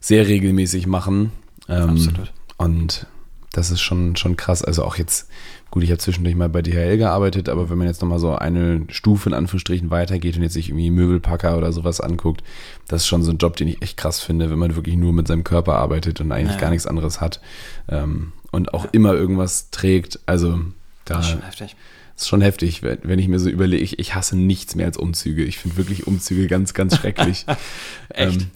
[0.00, 1.32] sehr regelmäßig machen.
[1.68, 2.32] Ähm, Absolut.
[2.56, 3.06] Und
[3.52, 4.62] das ist schon, schon krass.
[4.62, 5.28] Also auch jetzt,
[5.70, 8.82] gut, ich habe zwischendurch mal bei DHL gearbeitet, aber wenn man jetzt nochmal so eine
[8.88, 12.42] Stufe in Anführungsstrichen weitergeht und jetzt sich irgendwie Möbelpacker oder sowas anguckt,
[12.88, 15.12] das ist schon so ein Job, den ich echt krass finde, wenn man wirklich nur
[15.12, 16.60] mit seinem Körper arbeitet und eigentlich ja.
[16.60, 17.40] gar nichts anderes hat
[17.88, 18.90] ähm, und auch ja.
[18.92, 20.20] immer irgendwas trägt.
[20.26, 20.60] Also
[21.04, 21.76] da das ist schon heftig.
[22.16, 25.42] Ist schon heftig, wenn ich mir so überlege, ich, ich hasse nichts mehr als Umzüge.
[25.42, 27.46] Ich finde wirklich Umzüge ganz, ganz schrecklich.
[28.10, 28.42] echt?
[28.42, 28.46] Ähm,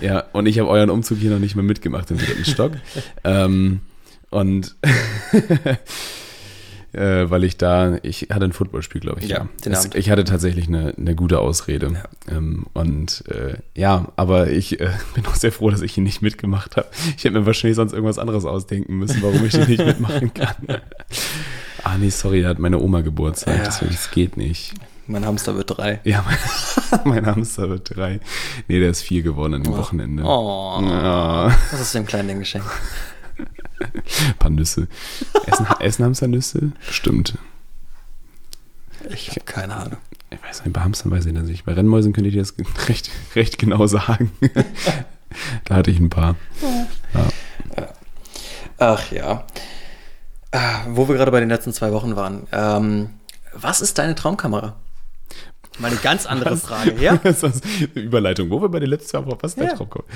[0.00, 2.72] ja, und ich habe euren Umzug hier noch nicht mehr mitgemacht im dritten Stock.
[3.24, 3.80] ähm,
[4.30, 4.74] und
[6.94, 9.28] äh, weil ich da, ich hatte ein Footballspiel, glaube ich.
[9.28, 9.72] Ja, ja.
[9.72, 11.92] Es, ich hatte tatsächlich eine, eine gute Ausrede.
[11.92, 12.36] Ja.
[12.36, 16.22] Ähm, und äh, ja, aber ich äh, bin auch sehr froh, dass ich ihn nicht
[16.22, 16.88] mitgemacht habe.
[17.16, 20.56] Ich hätte mir wahrscheinlich sonst irgendwas anderes ausdenken müssen, warum ich den nicht mitmachen kann.
[21.82, 23.58] ah, nee, sorry, da hat meine Oma Geburtstag.
[23.58, 23.64] Ja.
[23.64, 24.74] Deswegen, das geht nicht.
[25.06, 26.00] Mein Hamster wird drei.
[26.04, 28.20] Ja, mein, mein Hamster wird drei.
[28.68, 29.78] Nee, der ist vier geworden an dem oh.
[29.78, 30.22] Wochenende.
[30.24, 30.78] Oh.
[30.82, 31.54] Ja.
[31.70, 32.66] Was ist dem kleinen Ding geschenkt?
[33.92, 34.88] Ein paar Nüsse.
[35.46, 36.72] Essen, essen Hamster Nüsse?
[36.90, 37.36] Stimmt.
[39.10, 39.98] Ich habe keine Ahnung.
[40.30, 41.64] Ich weiß nicht, bei Hamstern weiß ich das nicht.
[41.64, 42.54] Bei Rennmäusen könnte ich dir das
[42.88, 44.32] recht, recht genau sagen.
[45.64, 46.36] da hatte ich ein paar.
[47.12, 47.92] Ja.
[48.78, 49.44] Ach ja.
[50.52, 52.46] Ah, wo wir gerade bei den letzten zwei Wochen waren.
[52.52, 53.10] Ähm,
[53.52, 54.76] was ist deine Traumkamera?
[55.78, 57.18] Mal eine ganz andere Frage, ja?
[57.94, 58.48] Überleitung.
[58.50, 59.66] Wo wir bei den letzten zwei Wochen, was ist Ja.
[59.66, 60.08] dein Traumkamera?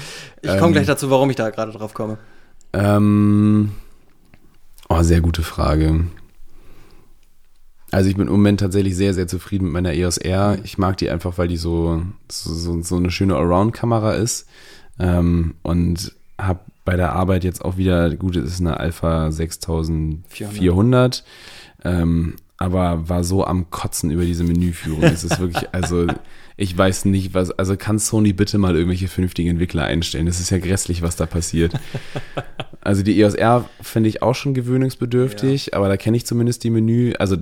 [0.42, 2.18] Ich komme gleich dazu, warum ich da gerade drauf komme.
[2.72, 3.72] Ähm,
[4.88, 6.04] oh, sehr gute Frage.
[7.90, 10.59] Also ich bin im Moment tatsächlich sehr, sehr zufrieden mit meiner EOS R.
[10.62, 14.46] Ich mag die einfach, weil die so, so, so, eine schöne Allround-Kamera ist.
[14.98, 21.24] Ähm, und habe bei der Arbeit jetzt auch wieder, gut, es ist eine Alpha 6400,
[21.85, 25.05] ähm, aber war so am Kotzen über diese Menüführung.
[25.05, 26.07] Es ist wirklich, also
[26.57, 30.27] ich weiß nicht, was, also kann Sony bitte mal irgendwelche vernünftigen Entwickler einstellen?
[30.27, 31.73] Das ist ja grässlich, was da passiert.
[32.81, 36.71] Also die EOS R finde ich auch schon gewöhnungsbedürftig, aber da kenne ich zumindest die
[36.71, 37.37] Menü, also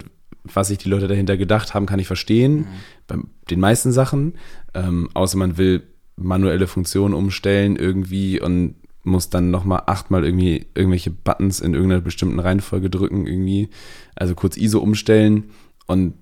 [0.45, 2.67] was sich die Leute dahinter gedacht haben, kann ich verstehen.
[3.07, 3.17] Bei
[3.51, 4.35] den meisten Sachen.
[4.75, 5.83] Ähm, außer man will
[6.17, 8.75] manuelle Funktionen umstellen irgendwie und
[9.07, 13.69] muss dann nochmal achtmal irgendwie irgendwelche Buttons in irgendeiner bestimmten Reihenfolge drücken irgendwie.
[14.17, 15.45] Also kurz ISO umstellen
[15.87, 16.15] und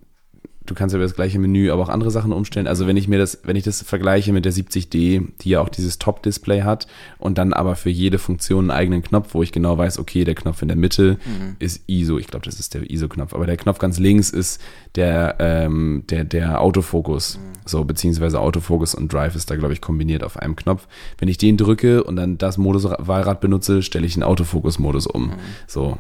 [0.67, 2.67] du kannst ja über das gleiche Menü aber auch andere Sachen umstellen.
[2.67, 5.69] Also wenn ich mir das, wenn ich das vergleiche mit der 70D, die ja auch
[5.69, 6.87] dieses Top-Display hat
[7.19, 10.35] und dann aber für jede Funktion einen eigenen Knopf, wo ich genau weiß, okay, der
[10.35, 11.19] Knopf in der Mitte
[11.59, 12.19] ist ISO.
[12.19, 13.35] Ich glaube, das ist der ISO-Knopf.
[13.35, 14.61] Aber der Knopf ganz links ist
[14.95, 17.39] der, ähm, der, der Autofokus.
[17.67, 20.87] So, beziehungsweise Autofokus und Drive ist da, glaube ich, kombiniert auf einem Knopf.
[21.19, 25.33] Wenn ich den drücke und dann das Moduswahlrad benutze, stelle ich den Autofokus-Modus um.
[25.67, 25.99] So,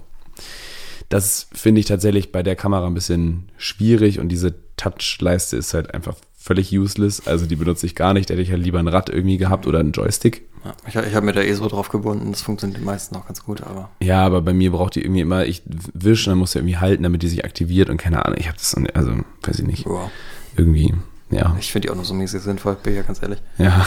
[1.09, 5.95] das finde ich tatsächlich bei der Kamera ein bisschen schwierig und diese Touch-Leiste ist halt
[5.95, 7.27] einfach völlig useless.
[7.27, 8.29] Also die benutze ich gar nicht.
[8.29, 10.43] Da hätte ich halt lieber ein Rad irgendwie gehabt oder einen Joystick.
[10.64, 12.33] Ja, ich ich habe mir da eh so drauf gebunden.
[12.33, 15.21] Das funktioniert den meisten auch ganz gut, aber Ja, aber bei mir braucht die irgendwie
[15.21, 15.62] immer, ich
[15.93, 18.38] wische, dann muss sie irgendwie halten, damit die sich aktiviert und keine Ahnung.
[18.38, 19.12] Ich habe das, also
[19.43, 20.11] weiß ich nicht, wow.
[20.57, 20.95] irgendwie,
[21.31, 23.40] ja, Ich finde die auch nur so mäßig sinnvoll, bin ich ja ganz ehrlich.
[23.59, 23.87] ja.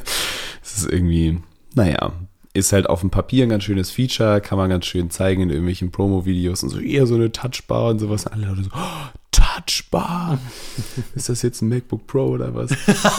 [0.63, 1.39] Es ist irgendwie,
[1.73, 2.13] naja,
[2.59, 5.49] ist halt auf dem Papier ein ganz schönes Feature, kann man ganz schön zeigen in
[5.49, 8.27] irgendwelchen Promo-Videos und so, eher so eine Touchbar und sowas.
[8.27, 10.39] Alle Leute so, oh, Touchbar!
[11.15, 12.71] ist das jetzt ein MacBook Pro oder was?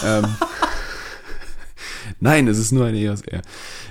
[0.05, 0.26] ähm,
[2.18, 3.42] Nein, es ist nur eine EOS R.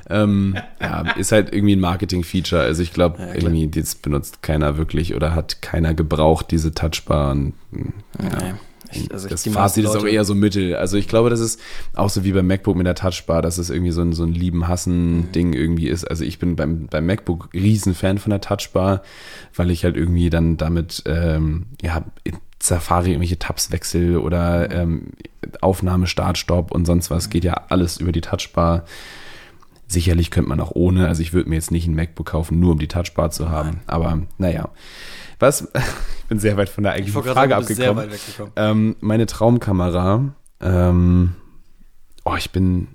[0.09, 2.61] Ähm, ja, ist halt irgendwie ein Marketing-Feature.
[2.61, 7.31] Also ich glaube, Ja, irgendwie das benutzt keiner wirklich oder hat keiner gebraucht, diese Touchbar.
[7.31, 7.53] Und,
[8.21, 8.57] ja.
[8.91, 10.75] Ich, also das Fazit ist auch eher so mittel.
[10.75, 11.59] Also ich glaube, das ist
[11.95, 14.29] auch so wie beim MacBook mit der Touchbar, dass es irgendwie so ein, so ein
[14.29, 14.35] Mhm.
[14.35, 16.05] Lieben-Hassen-Ding irgendwie ist.
[16.05, 19.03] Also ich bin beim, beim MacBook riesen Fan von der Touchbar,
[19.55, 22.03] weil ich halt irgendwie dann damit, ähm, ja,
[22.61, 24.73] Safari irgendwelche Tabs wechsel oder Mhm.
[24.75, 25.01] ähm,
[25.61, 27.29] Aufnahme, Start, Stopp und sonst was.
[27.29, 28.83] Geht ja alles über die Touchbar.
[29.91, 32.73] Sicherlich könnte man auch ohne, also ich würde mir jetzt nicht ein MacBook kaufen, nur
[32.73, 33.81] um die Touchbar zu haben.
[33.87, 34.69] Aber naja.
[35.39, 35.61] Was,
[36.19, 38.51] ich bin sehr weit von der Ich eigentlichen Frage sagen, abgekommen.
[38.55, 40.35] Ähm, meine Traumkamera.
[40.61, 41.35] Ähm,
[42.23, 42.89] oh, ich bin.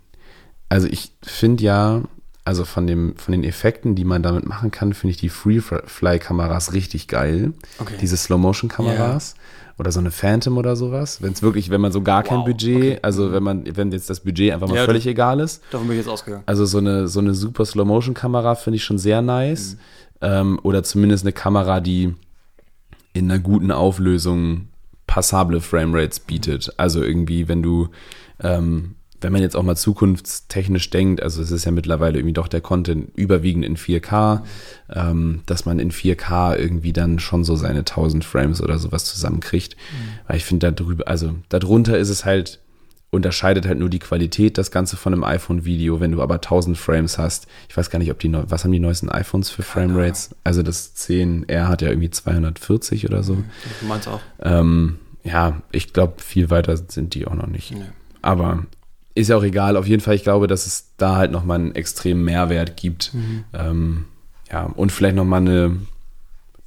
[0.68, 2.02] Also ich finde ja,
[2.44, 6.74] also von dem, von den Effekten, die man damit machen kann, finde ich die Free-Fly-Kameras
[6.74, 7.54] richtig geil.
[7.78, 7.94] Okay.
[8.00, 9.35] Diese Slow-Motion-Kameras.
[9.78, 11.20] Oder so eine Phantom oder sowas.
[11.20, 12.98] Wenn es wirklich, wenn man so gar kein Wow, Budget, okay.
[13.02, 15.62] also wenn man, wenn jetzt das Budget einfach mal Ja, völlig egal ist.
[15.70, 16.44] Davon bin ich jetzt ausgegangen.
[16.46, 19.76] Also so eine, so eine super Slow-Motion-Kamera finde ich schon sehr nice.
[20.20, 22.14] Ähm, oder zumindest eine Kamera, die
[23.14, 24.68] in einer guten Auflösung
[25.06, 26.72] passable Framerates bietet.
[26.76, 27.88] Also irgendwie, wenn du,
[28.40, 32.46] ähm, wenn man jetzt auch mal zukunftstechnisch denkt, also es ist ja mittlerweile irgendwie doch
[32.46, 34.42] der Content überwiegend in 4K,
[34.90, 39.76] ähm, dass man in 4K irgendwie dann schon so seine 1000 Frames oder sowas zusammenkriegt.
[40.28, 42.60] Weil ich finde da drüber, also darunter ist es halt
[43.10, 46.00] unterscheidet halt nur die Qualität das Ganze von einem iPhone-Video.
[46.00, 48.72] Wenn du aber 1000 Frames hast, ich weiß gar nicht, ob die, neu, was haben
[48.72, 50.34] die neuesten iPhones für Framerates?
[50.42, 53.37] Also das 10R hat ja irgendwie 240 oder so.
[53.80, 54.20] Du meinst auch.
[54.42, 57.70] Ähm, ja, ich glaube, viel weiter sind die auch noch nicht.
[57.70, 57.84] Nee.
[58.20, 58.66] Aber
[59.14, 59.77] ist ja auch egal.
[59.77, 63.12] Auf jeden Fall, ich glaube, dass es da halt nochmal einen extremen Mehrwert gibt.
[63.53, 64.07] Ähm,
[64.50, 65.77] ja, und vielleicht nochmal eine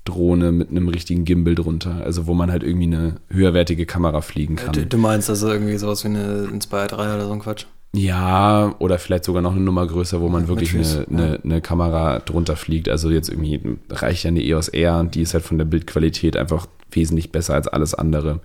[0.05, 2.01] Drohne mit einem richtigen Gimbal drunter.
[2.03, 4.73] Also wo man halt irgendwie eine höherwertige Kamera fliegen kann.
[4.73, 7.65] Du, du meinst also irgendwie sowas wie eine Inspire 3 oder so ein Quatsch?
[7.95, 11.61] Ja, oder vielleicht sogar noch eine Nummer größer, wo man Ja, wirklich eine, eine, eine
[11.61, 12.89] Kamera drunter fliegt.
[12.89, 16.67] Also jetzt irgendwie reicht ja eine EOS R, die ist halt von der Bildqualität einfach
[16.91, 18.39] wesentlich besser als alles andere.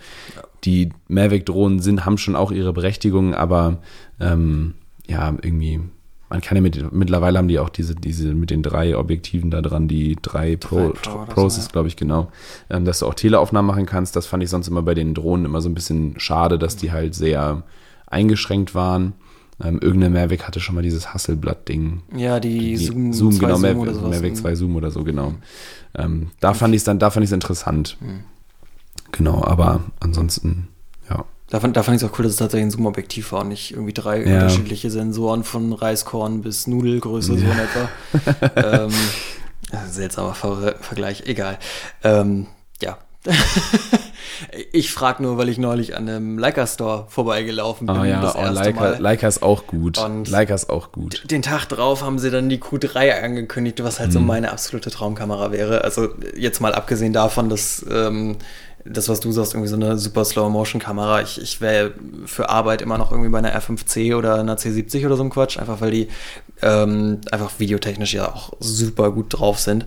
[0.65, 3.79] Die Mavic-Drohnen sind, haben schon auch ihre Berechtigung, aber
[4.21, 4.75] ähm,
[5.07, 5.81] ja, irgendwie,
[6.29, 9.61] man kann ja mit, mittlerweile haben die auch diese, diese mit den drei Objektiven da
[9.61, 11.69] dran, die drei Pro, Pro Pros so, ja.
[11.69, 12.31] glaube ich, genau,
[12.71, 14.15] ähm, dass du auch Teleaufnahmen machen kannst.
[14.17, 16.93] Das fand ich sonst immer bei den Drohnen immer so ein bisschen schade, dass die
[16.93, 17.65] halt sehr
[18.07, 19.15] eingeschränkt waren.
[19.65, 22.03] Ähm, irgendeine Mavic hatte schon mal dieses Hasselblatt-Ding.
[22.17, 24.09] Ja, die, Die- Zoom, Zoom 2 genau, Zoom Mavic, oder.
[24.09, 25.35] Mavic 2 Zoom oder so, genau.
[25.95, 27.97] Ähm, da fand ich es dann, da fand ich es interessant.
[28.01, 28.25] Mhm.
[29.13, 30.69] Genau, aber ansonsten,
[31.09, 31.25] ja.
[31.51, 33.49] Da fand, da fand ich es auch cool, dass es tatsächlich ein Zoom-Objektiv war und
[33.49, 34.35] nicht irgendwie drei Ja.
[34.43, 38.87] unterschiedliche Sensoren von Reiskorn bis Nudelgröße, so in etwa.
[38.87, 38.91] ähm,
[39.91, 41.59] seltsamer Ver Vergleich, egal.
[42.03, 42.47] Ähm,
[42.81, 42.97] ja.
[44.73, 47.97] ich frage nur, weil ich neulich an einem Leica-Store vorbeigelaufen bin.
[47.97, 48.99] Oh ja, das oh, erste Leica, Mal.
[49.01, 49.99] Leica ist auch gut.
[49.99, 51.23] Und- Leica ist auch gut.
[51.31, 54.27] Den Tag drauf haben sie dann die Q3 angekündigt, was halt so Mhm.
[54.27, 55.85] meine absolute Traumkamera wäre.
[55.85, 58.37] Also jetzt mal abgesehen davon, dass ähm,
[58.85, 61.23] das, was du sagst, irgendwie so eine super Slow-Motion-Kamera.
[61.23, 61.93] Ich, ich wäre
[62.27, 65.57] für Arbeit immer noch irgendwie bei einer R5C oder einer C70 oder so ein Quatsch,
[65.59, 66.09] einfach weil die
[66.63, 69.87] ähm, einfach videotechnisch ja auch super gut drauf sind.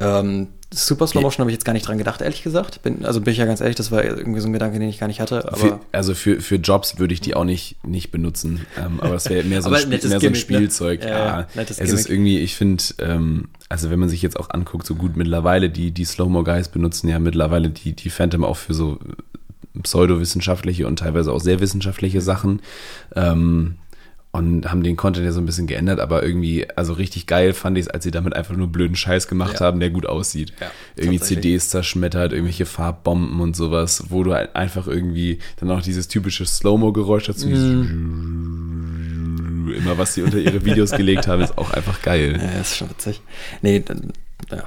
[0.00, 2.82] Ähm, Super Slow Motion habe ich jetzt gar nicht dran gedacht, ehrlich gesagt.
[2.82, 4.98] Bin, also bin ich ja ganz ehrlich, das war irgendwie so ein Gedanke, den ich
[4.98, 5.50] gar nicht hatte.
[5.54, 8.66] Für, also für, für Jobs würde ich die auch nicht, nicht benutzen.
[8.76, 10.40] Ähm, aber das wäre mehr so ein, Spiel, mehr so ein Gimmick, ne?
[10.40, 11.02] Spielzeug.
[11.02, 12.08] Ja, Ja, ja, es ist Gimmick.
[12.10, 15.90] irgendwie, ich finde, ähm, also wenn man sich jetzt auch anguckt, so gut mittlerweile, die,
[15.90, 18.98] die Slow-Mo-Guys benutzen ja mittlerweile die, die Phantom auch für so
[19.82, 22.60] pseudowissenschaftliche und teilweise auch sehr wissenschaftliche Sachen.
[23.14, 23.76] Ähm,
[24.30, 27.78] und haben den Content ja so ein bisschen geändert, aber irgendwie, also richtig geil fand
[27.78, 29.60] ich es, als sie damit einfach nur blöden Scheiß gemacht Ja.
[29.66, 30.52] haben, der gut aussieht.
[30.60, 31.18] Ja, irgendwie.
[31.20, 36.44] CDs zerschmettert, irgendwelche Farbbomben und sowas, wo du halt einfach irgendwie dann auch dieses typische
[36.44, 37.48] Slow-Mo-Geräusch dazu.
[38.38, 39.72] Mhm.
[39.76, 42.38] Immer was sie unter ihre Videos gelegt haben, ist auch einfach geil.
[42.40, 43.20] ja, ist schon witzig.
[43.62, 44.12] Nee, dann,
[44.50, 44.64] ja.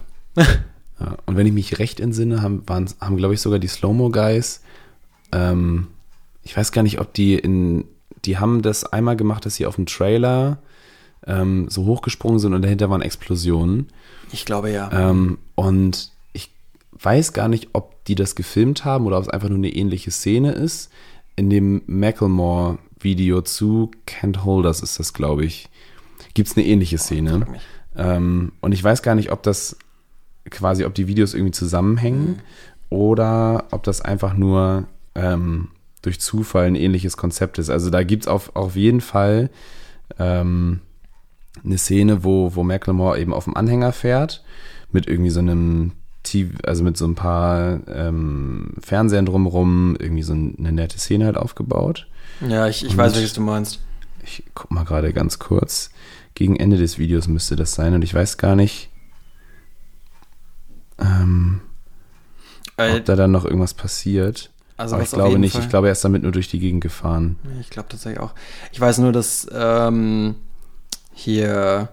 [1.00, 4.62] Ja, und wenn ich mich recht entsinne, haben, waren, haben glaube ich, sogar die Slow-Mo-Guys,
[5.32, 5.88] ähm,
[6.44, 7.86] ich weiß gar nicht, ob die in,
[8.26, 10.60] die haben das einmal gemacht, dass sie auf dem Trailer
[11.26, 13.88] ähm, so hochgesprungen sind und dahinter waren Explosionen.
[14.32, 14.90] Ich glaube ja.
[14.92, 16.52] Ähm, und ich
[16.94, 20.12] weiß gar nicht, ob die das gefilmt haben oder ob es einfach nur eine ähnliche
[20.12, 20.92] Szene ist.
[21.36, 25.70] In dem Macklemore-Video zu Kent Holders ist das, glaube ich,
[26.34, 27.46] gibt es eine ähnliche Szene.
[27.52, 27.62] Mich.
[27.96, 29.78] Ähm, und ich weiß gar nicht, ob das
[30.50, 32.42] quasi, ob die Videos irgendwie zusammenhängen
[32.90, 35.70] oder ob das einfach nur ähm,
[36.02, 37.70] durch Zufall ein ähnliches Konzept ist.
[37.70, 39.50] Also da gibt es auf, auf jeden Fall
[40.20, 40.80] ähm,
[41.64, 44.44] eine Szene, wo, wo Macklemore eben auf dem Anhänger fährt,
[44.92, 45.94] mit irgendwie so einem
[46.64, 52.08] also mit so ein paar ähm, Fernsehern drumrum, irgendwie so eine nette Szene halt aufgebaut.
[52.48, 53.80] Ja, ich, ich Und- weiß, welches du meinst.
[54.24, 55.90] Ich guck mal gerade ganz kurz.
[56.36, 58.90] Gegen Ende des Videos müsste das sein und ich weiß gar nicht,
[61.00, 61.62] ähm,
[62.78, 64.52] Äh, ob da dann noch irgendwas passiert.
[64.78, 65.54] Also Aber ich glaube nicht.
[65.54, 67.38] Fall- Ich glaube, er ist damit nur durch die Gegend gefahren.
[67.60, 68.32] Ich glaube tatsächlich auch.
[68.72, 70.36] Ich weiß nur, dass ähm,
[71.14, 71.90] hier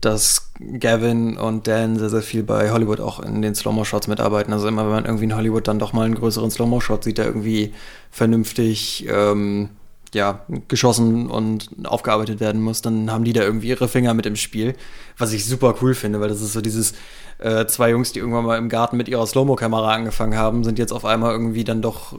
[0.00, 4.52] dass Gavin und Dan sehr, sehr viel bei Hollywood auch in den Slow-Mo-Shots mitarbeiten.
[4.52, 7.26] Also immer, wenn man irgendwie in Hollywood dann doch mal einen größeren Slow-Mo-Shot sieht, der
[7.26, 7.74] irgendwie
[8.12, 9.70] vernünftig ähm,
[10.14, 14.36] ja, geschossen und aufgearbeitet werden muss, dann haben die da irgendwie ihre Finger mit im
[14.36, 14.74] Spiel.
[15.18, 16.94] Was ich super cool finde, weil das ist so dieses
[17.40, 20.92] äh, zwei Jungs, die irgendwann mal im Garten mit ihrer Slow-Mo-Kamera angefangen haben, sind jetzt
[20.92, 22.18] auf einmal irgendwie dann doch äh,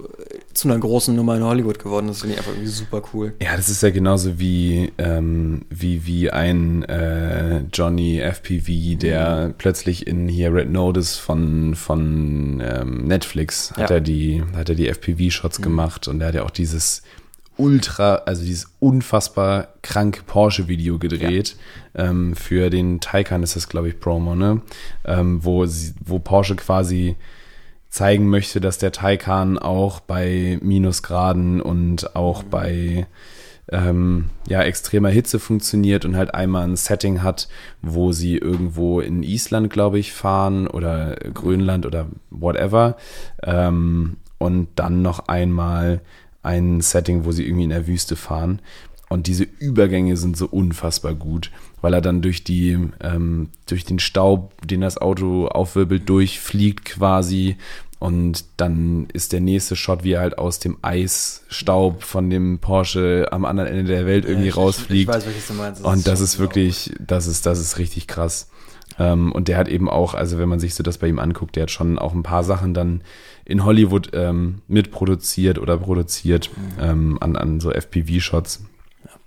[0.54, 2.08] zu einer großen Nummer in Hollywood geworden.
[2.08, 3.34] Das finde ich einfach irgendwie super cool.
[3.42, 10.08] Ja, das ist ja genauso wie, ähm, wie, wie ein äh, Johnny FPV, der plötzlich
[10.08, 13.96] in hier Red Notice von, von ähm, Netflix hat Ja.
[13.98, 17.02] er die, hat er die FPV-Shots gemacht und er hat ja auch dieses
[17.60, 21.58] ultra, also dieses unfassbar kranke Porsche-Video gedreht.
[21.96, 24.62] Ähm, für den Taycan ist das, glaube ich, Promo, ne?
[25.06, 27.18] Ähm, wo, sie, wo Porsche quasi
[27.90, 33.08] zeigen möchte, dass der Taycan auch bei Minusgraden und auch bei
[33.72, 37.48] ähm, ja, extremer Hitze funktioniert und halt einmal ein Setting hat,
[37.82, 42.98] wo sie irgendwo in Island, glaube ich, fahren oder Grönland oder whatever.
[43.44, 46.02] Ähm, und dann noch einmal
[46.42, 48.62] ein Setting, wo sie irgendwie in der Wüste fahren.
[49.10, 53.98] Und diese Übergänge sind so unfassbar gut, weil er dann durch die, ähm, durch den
[53.98, 57.58] Staub, den das Auto aufwirbelt, durchfliegt quasi.
[57.98, 63.28] Und dann ist der nächste Shot, wie er halt aus dem Eisstaub von dem Porsche
[63.32, 65.12] am anderen Ende der Welt irgendwie Ja, rausfliegt.
[65.12, 65.84] Weiß, welches du meinst.
[65.84, 68.50] Und das ist wirklich, das ist, das ist richtig krass.
[69.00, 71.56] Ähm, und der hat eben auch, also wenn man sich so das bei ihm anguckt,
[71.56, 73.02] der hat schon auch ein paar Sachen dann
[73.50, 78.64] in Hollywood ähm, mitproduziert oder produziert ähm, an, an so FPV-Shots.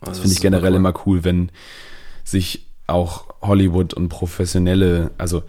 [0.01, 1.51] Das finde ich generell immer cool, wenn
[2.23, 5.43] sich auch Hollywood und professionelle, also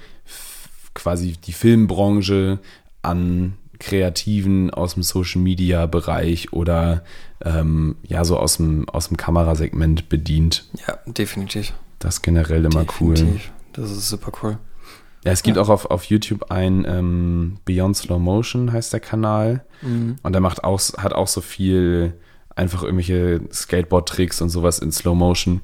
[0.96, 2.60] quasi die Filmbranche
[3.04, 7.04] an Kreativen aus dem Social Media Bereich oder
[7.44, 10.66] ähm, ja so aus dem aus dem Kamerasegment bedient.
[10.88, 11.74] Ja, definitiv.
[12.00, 13.14] Das ist generell immer cool.
[13.14, 13.52] definitiv.
[13.74, 14.58] Das ist super cool.
[15.24, 15.64] Ja, es gibt Ja.
[15.64, 20.16] auch auf, auf YouTube ein ähm, Beyond Slow Motion heißt der Kanal Mhm.
[20.24, 22.14] und der macht auch hat auch so viel
[22.56, 25.62] einfach irgendwelche Skateboard-Tricks und sowas in Slow Motion.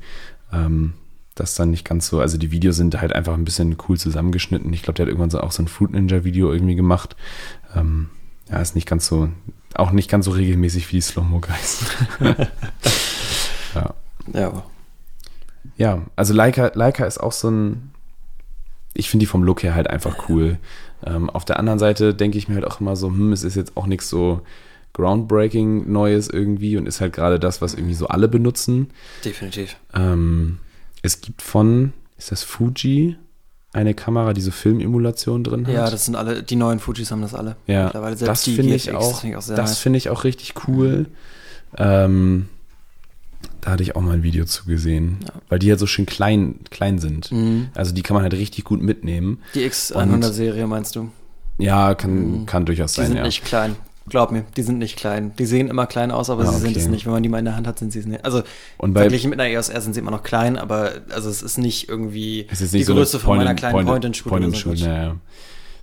[0.52, 0.94] Ähm,
[1.36, 4.74] das dann nicht ganz so, also die Videos sind halt einfach ein bisschen cool zusammengeschnitten.
[4.74, 7.16] Ich glaube, der hat irgendwann so auch so ein Fruit Ninja Video irgendwie gemacht.
[7.76, 8.10] Ähm,
[8.50, 9.30] ja, ist nicht ganz so,
[9.76, 11.86] auch nicht ganz so regelmäßig wie die Slow-Mo Guys.
[13.76, 13.94] ja.
[14.34, 14.64] Ja.
[15.78, 17.92] Ja, also Leica, Leica ist auch so ein,
[18.94, 20.58] ich finde die vom Look her halt einfach cool.
[21.06, 23.56] Ähm, auf der anderen Seite denke ich mir halt auch immer so, hm, es ist
[23.56, 24.42] jetzt auch nichts so
[24.94, 28.90] groundbreaking Neues irgendwie und ist halt gerade das, was irgendwie so alle benutzen.
[29.24, 29.78] Definitiv.
[29.94, 30.60] Ähm,
[31.02, 33.16] es gibt von, ist das Fuji,
[33.72, 35.74] eine Kamera, die so Filmemulation drin hat.
[35.74, 37.56] Ja, das sind alle, die neuen Fujis haben das alle.
[37.68, 40.54] Ja, Mittlerweile selbst das finde ich auch, find ich auch das finde ich auch richtig
[40.68, 41.00] cool.
[41.00, 41.06] Mhm.
[41.78, 42.50] Ähm,
[43.62, 45.34] da hatte ich auch mal ein Video zu gesehen, ja.
[45.50, 47.32] weil die halt so schön klein, klein sind.
[47.32, 47.70] Mhm.
[47.76, 49.40] Also die kann man halt richtig gut mitnehmen.
[49.54, 51.12] Die X100-Serie meinst du?
[51.58, 52.46] Ja, kann, mhm.
[52.46, 53.24] kann durchaus die sein, sind ja.
[53.24, 53.76] nicht klein.
[54.08, 55.34] Glaub mir, die sind nicht klein.
[55.38, 57.06] Die sehen immer klein aus, aber ah, sie sind es nicht.
[57.06, 58.26] Wenn man die mal in der Hand hat, sind sie es nicht.
[58.26, 58.42] Also
[58.78, 61.44] und bei, verglichen mit einer EOS R sind sie immer noch klein, aber also es
[61.44, 64.30] ist nicht irgendwie ist nicht die so Größe von meiner kleinen Point-and-Shoot.
[64.30, 65.16] Point Point ja, ja.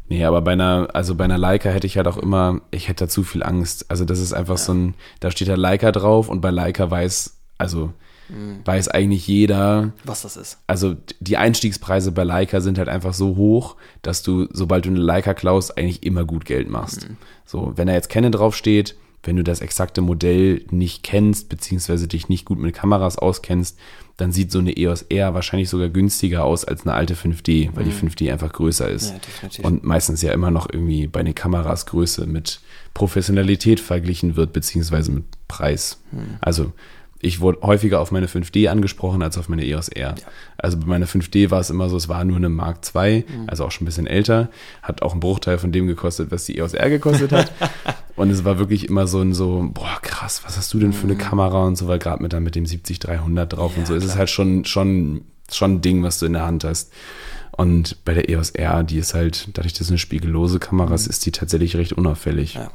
[0.08, 3.04] Nee, aber bei einer, also bei einer Leica hätte ich halt auch immer, ich hätte
[3.04, 3.86] da zu viel Angst.
[3.88, 4.64] Also das ist einfach ja.
[4.64, 7.92] so ein, da steht ja Leica drauf und bei Leica weiß, also
[8.28, 8.60] mhm.
[8.64, 10.58] weiß eigentlich jeder, was das ist.
[10.66, 15.00] Also die Einstiegspreise bei Leica sind halt einfach so hoch, dass du, sobald du eine
[15.00, 17.08] Leica klaust, eigentlich immer gut Geld machst.
[17.08, 17.16] Mhm.
[17.44, 22.28] So, wenn da jetzt Canon draufsteht, wenn du das exakte Modell nicht kennst, beziehungsweise dich
[22.28, 23.76] nicht gut mit Kameras auskennst,
[24.16, 27.84] dann sieht so eine EOS R wahrscheinlich sogar günstiger aus als eine alte 5D, weil
[27.84, 27.90] mhm.
[27.90, 29.14] die 5D einfach größer ist.
[29.58, 32.60] Ja, und meistens ja immer noch irgendwie bei den Kameras Größe mit
[32.94, 36.00] Professionalität verglichen wird, beziehungsweise mit Preis.
[36.12, 36.36] Mhm.
[36.40, 36.72] Also
[37.20, 40.14] ich wurde häufiger auf meine 5D angesprochen als auf meine EOS R.
[40.18, 40.26] Ja.
[40.58, 43.44] Also bei meiner 5D war es immer so, es war nur eine Mark II, mhm.
[43.46, 44.48] also auch schon ein bisschen älter,
[44.82, 47.52] hat auch einen Bruchteil von dem gekostet, was die EOS R gekostet hat.
[48.16, 51.04] und es war wirklich immer so ein so, boah, krass, was hast du denn für
[51.04, 51.18] eine mhm.
[51.18, 54.16] Kamera und so, weil gerade mit, mit dem 70-300 drauf ja, und so ist es
[54.16, 56.92] halt schon, schon, schon ein Ding, was du in der Hand hast.
[57.52, 61.06] Und bei der EOS R, die ist halt, dadurch, dass es eine spiegellose Kamera ist,
[61.06, 61.10] mhm.
[61.10, 62.54] ist die tatsächlich recht unauffällig.
[62.54, 62.70] Ja.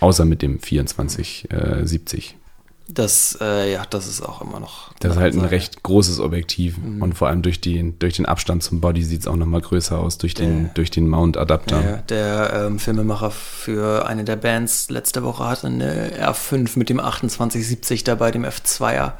[0.00, 2.34] Außer mit dem 2470.
[2.34, 2.41] Äh,
[2.88, 4.92] das, äh, ja, das ist auch immer noch.
[5.00, 7.02] Das ist halt ein recht großes Objektiv mhm.
[7.02, 9.98] und vor allem durch, die, durch den Abstand zum Body sieht es auch nochmal größer
[9.98, 11.82] aus, durch den, durch den Mount-Adapter.
[11.82, 16.98] Ja, der ähm, Filmemacher für eine der Bands letzte Woche hatte eine R5 mit dem
[16.98, 19.12] 2870 dabei, dem F2er.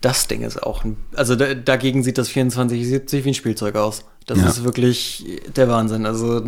[0.00, 4.04] Das Ding ist auch, ein, also da, dagegen sieht das 2470 wie ein Spielzeug aus.
[4.26, 4.48] Das ja.
[4.48, 5.24] ist wirklich
[5.56, 6.06] der Wahnsinn.
[6.06, 6.42] Also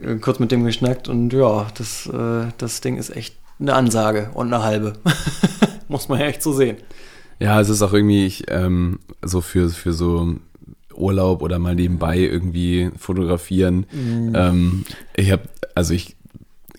[0.00, 4.30] äh, kurz mit dem geschnackt und ja, das, äh, das Ding ist echt eine Ansage
[4.34, 4.94] und eine halbe.
[5.88, 6.76] Muss man ja echt so sehen.
[7.40, 10.36] Ja, es ist auch irgendwie ich, ähm, so für, für so
[10.94, 13.86] Urlaub oder mal nebenbei irgendwie fotografieren.
[13.92, 14.32] Mhm.
[14.34, 14.84] Ähm,
[15.16, 15.42] ich habe,
[15.74, 16.16] also ich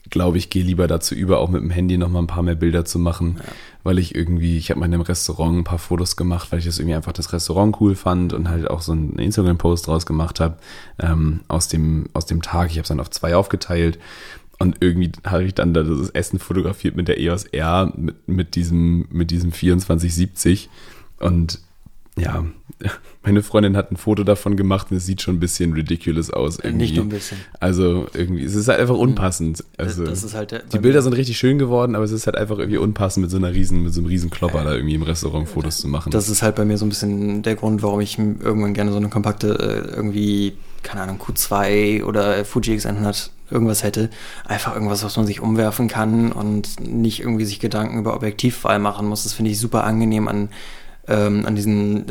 [0.09, 2.55] glaube, ich gehe lieber dazu über, auch mit dem Handy noch mal ein paar mehr
[2.55, 3.51] Bilder zu machen, ja.
[3.83, 6.65] weil ich irgendwie, ich habe mal in einem Restaurant ein paar Fotos gemacht, weil ich
[6.65, 10.39] das irgendwie einfach das Restaurant cool fand und halt auch so einen Instagram-Post draus gemacht
[10.39, 10.57] habe
[10.99, 12.69] ähm, aus, dem, aus dem Tag.
[12.71, 13.99] Ich habe es dann auf zwei aufgeteilt
[14.59, 19.07] und irgendwie habe ich dann das Essen fotografiert mit der EOS R, mit, mit diesem,
[19.11, 20.69] mit diesem 2470.
[21.19, 21.59] Und
[22.17, 22.45] ja,
[23.23, 26.57] meine Freundin hat ein Foto davon gemacht und es sieht schon ein bisschen ridiculous aus.
[26.59, 26.85] Irgendwie.
[26.85, 27.37] Nicht nur ein bisschen.
[27.59, 29.65] Also irgendwie, es ist halt einfach unpassend.
[29.77, 32.37] Also, das ist halt der, die Bilder sind richtig schön geworden, aber es ist halt
[32.37, 35.03] einfach irgendwie unpassend, mit so einer riesen, mit so einem riesen Klopper da irgendwie im
[35.03, 36.11] Restaurant Fotos zu machen.
[36.11, 38.97] Das ist halt bei mir so ein bisschen der Grund, warum ich irgendwann gerne so
[38.97, 44.09] eine kompakte, äh, irgendwie, keine Ahnung, Q2 oder Fuji X100 irgendwas hätte.
[44.45, 49.07] Einfach irgendwas, was man sich umwerfen kann und nicht irgendwie sich Gedanken über Objektivwahl machen
[49.07, 49.23] muss.
[49.23, 50.49] Das finde ich super angenehm an,
[51.07, 52.05] ähm, an diesen,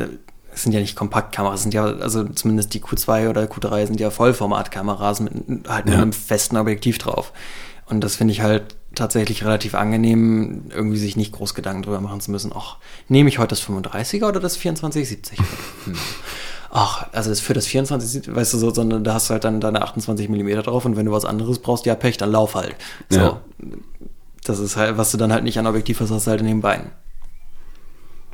[0.53, 4.09] es sind ja nicht Kompaktkameras, sind ja, also zumindest die Q2 oder Q3 sind ja
[4.09, 5.95] Vollformatkameras mit halt ja.
[5.95, 7.33] einem festen Objektiv drauf.
[7.87, 12.21] Und das finde ich halt tatsächlich relativ angenehm, irgendwie sich nicht groß Gedanken drüber machen
[12.21, 12.51] zu müssen.
[12.55, 12.77] Ach,
[13.09, 15.37] nehme ich heute das 35er oder das 2470?
[15.85, 15.95] hm
[16.75, 19.61] ach, also das für das 24, weißt du, so, sondern da hast du halt dann
[19.61, 22.75] deine 28 mm drauf und wenn du was anderes brauchst, ja, Pech, dann lauf halt.
[23.09, 23.19] So.
[23.19, 23.41] Ja.
[24.43, 26.47] Das ist halt, was du dann halt nicht an Objektiv hast, hast du halt in
[26.47, 26.91] den Beinen.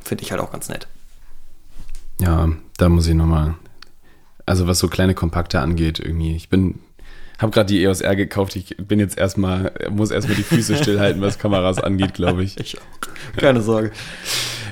[0.00, 0.88] Finde ich halt auch ganz nett.
[2.20, 3.54] Ja, da muss ich nochmal,
[4.44, 6.80] also was so kleine Kompakte angeht, irgendwie, ich bin,
[7.42, 11.20] habe gerade die EOS R gekauft, ich bin jetzt erstmal, muss erstmal die Füße stillhalten,
[11.20, 12.58] was Kameras angeht, glaube ich.
[12.58, 13.36] ich auch.
[13.36, 13.90] Keine Sorge.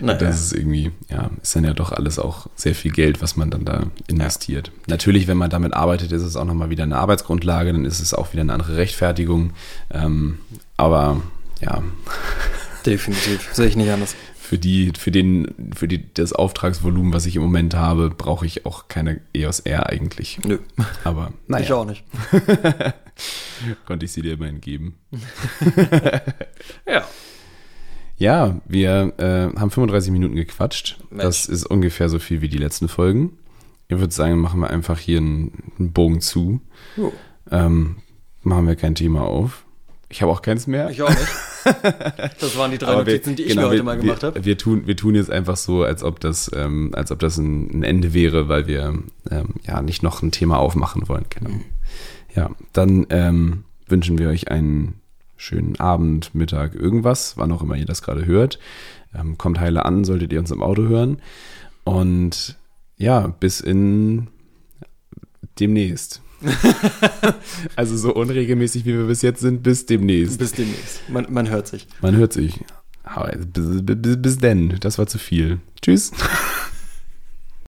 [0.01, 0.18] Naja.
[0.18, 3.51] Das ist irgendwie, ja, ist dann ja doch alles auch sehr viel Geld, was man
[3.51, 4.68] dann da investiert.
[4.68, 4.82] Ja.
[4.88, 8.14] Natürlich, wenn man damit arbeitet, ist es auch nochmal wieder eine Arbeitsgrundlage, dann ist es
[8.14, 9.53] auch wieder eine andere Rechtfertigung.
[9.90, 10.38] Ähm,
[10.76, 11.20] aber
[11.61, 11.82] ja.
[12.86, 14.16] Definitiv, sehe ich nicht anders.
[14.51, 18.66] Für die, für den, für die, das Auftragsvolumen, was ich im Moment habe, brauche ich
[18.66, 20.40] auch keine EOS R eigentlich.
[20.44, 20.59] Nö.
[21.05, 21.64] Aber naja.
[21.64, 22.03] Ich auch nicht.
[23.86, 24.96] Konnte ich sie dir immerhin geben.
[26.84, 27.05] ja.
[28.16, 30.98] Ja, wir äh, haben 35 Minuten gequatscht.
[31.11, 31.22] Mensch.
[31.22, 33.38] Das ist ungefähr so viel wie die letzten Folgen.
[33.86, 36.61] Ich würde sagen, machen wir einfach hier einen, einen Bogen zu.
[37.53, 37.98] Ähm,
[38.42, 39.64] machen wir kein Thema auf.
[40.11, 40.90] Ich habe auch keins mehr.
[40.90, 41.20] Ich auch nicht.
[42.40, 44.44] Das waren die drei wir- Notizen, die ich genau, mir heute wir, mal gemacht habe.
[44.44, 47.70] Wir tun, wir tun jetzt einfach so, als ob das, ähm, als ob das ein,
[47.70, 48.94] ein Ende wäre, weil wir
[49.30, 51.26] ähm, ja nicht noch ein Thema aufmachen wollen.
[51.28, 51.50] Genau.
[51.50, 51.64] Mhm.
[52.34, 54.94] Ja, dann ähm, wünschen wir euch einen
[55.36, 58.58] schönen Abend, Mittag, irgendwas, wann auch immer ihr das gerade hört.
[59.14, 61.20] Ähm, kommt heile an, solltet ihr uns im Auto hören.
[61.84, 62.56] Und
[62.96, 64.28] ja, bis in
[65.58, 66.22] demnächst.
[67.76, 70.38] also so unregelmäßig, wie wir bis jetzt sind, bis demnächst.
[70.38, 71.09] Bis demnächst.
[71.09, 71.86] Man, man hört sich.
[72.01, 72.61] Man hört sich.
[73.03, 74.76] Aber Bis, bis, bis denn.
[74.80, 75.61] Das war zu viel.
[75.82, 76.12] Tschüss.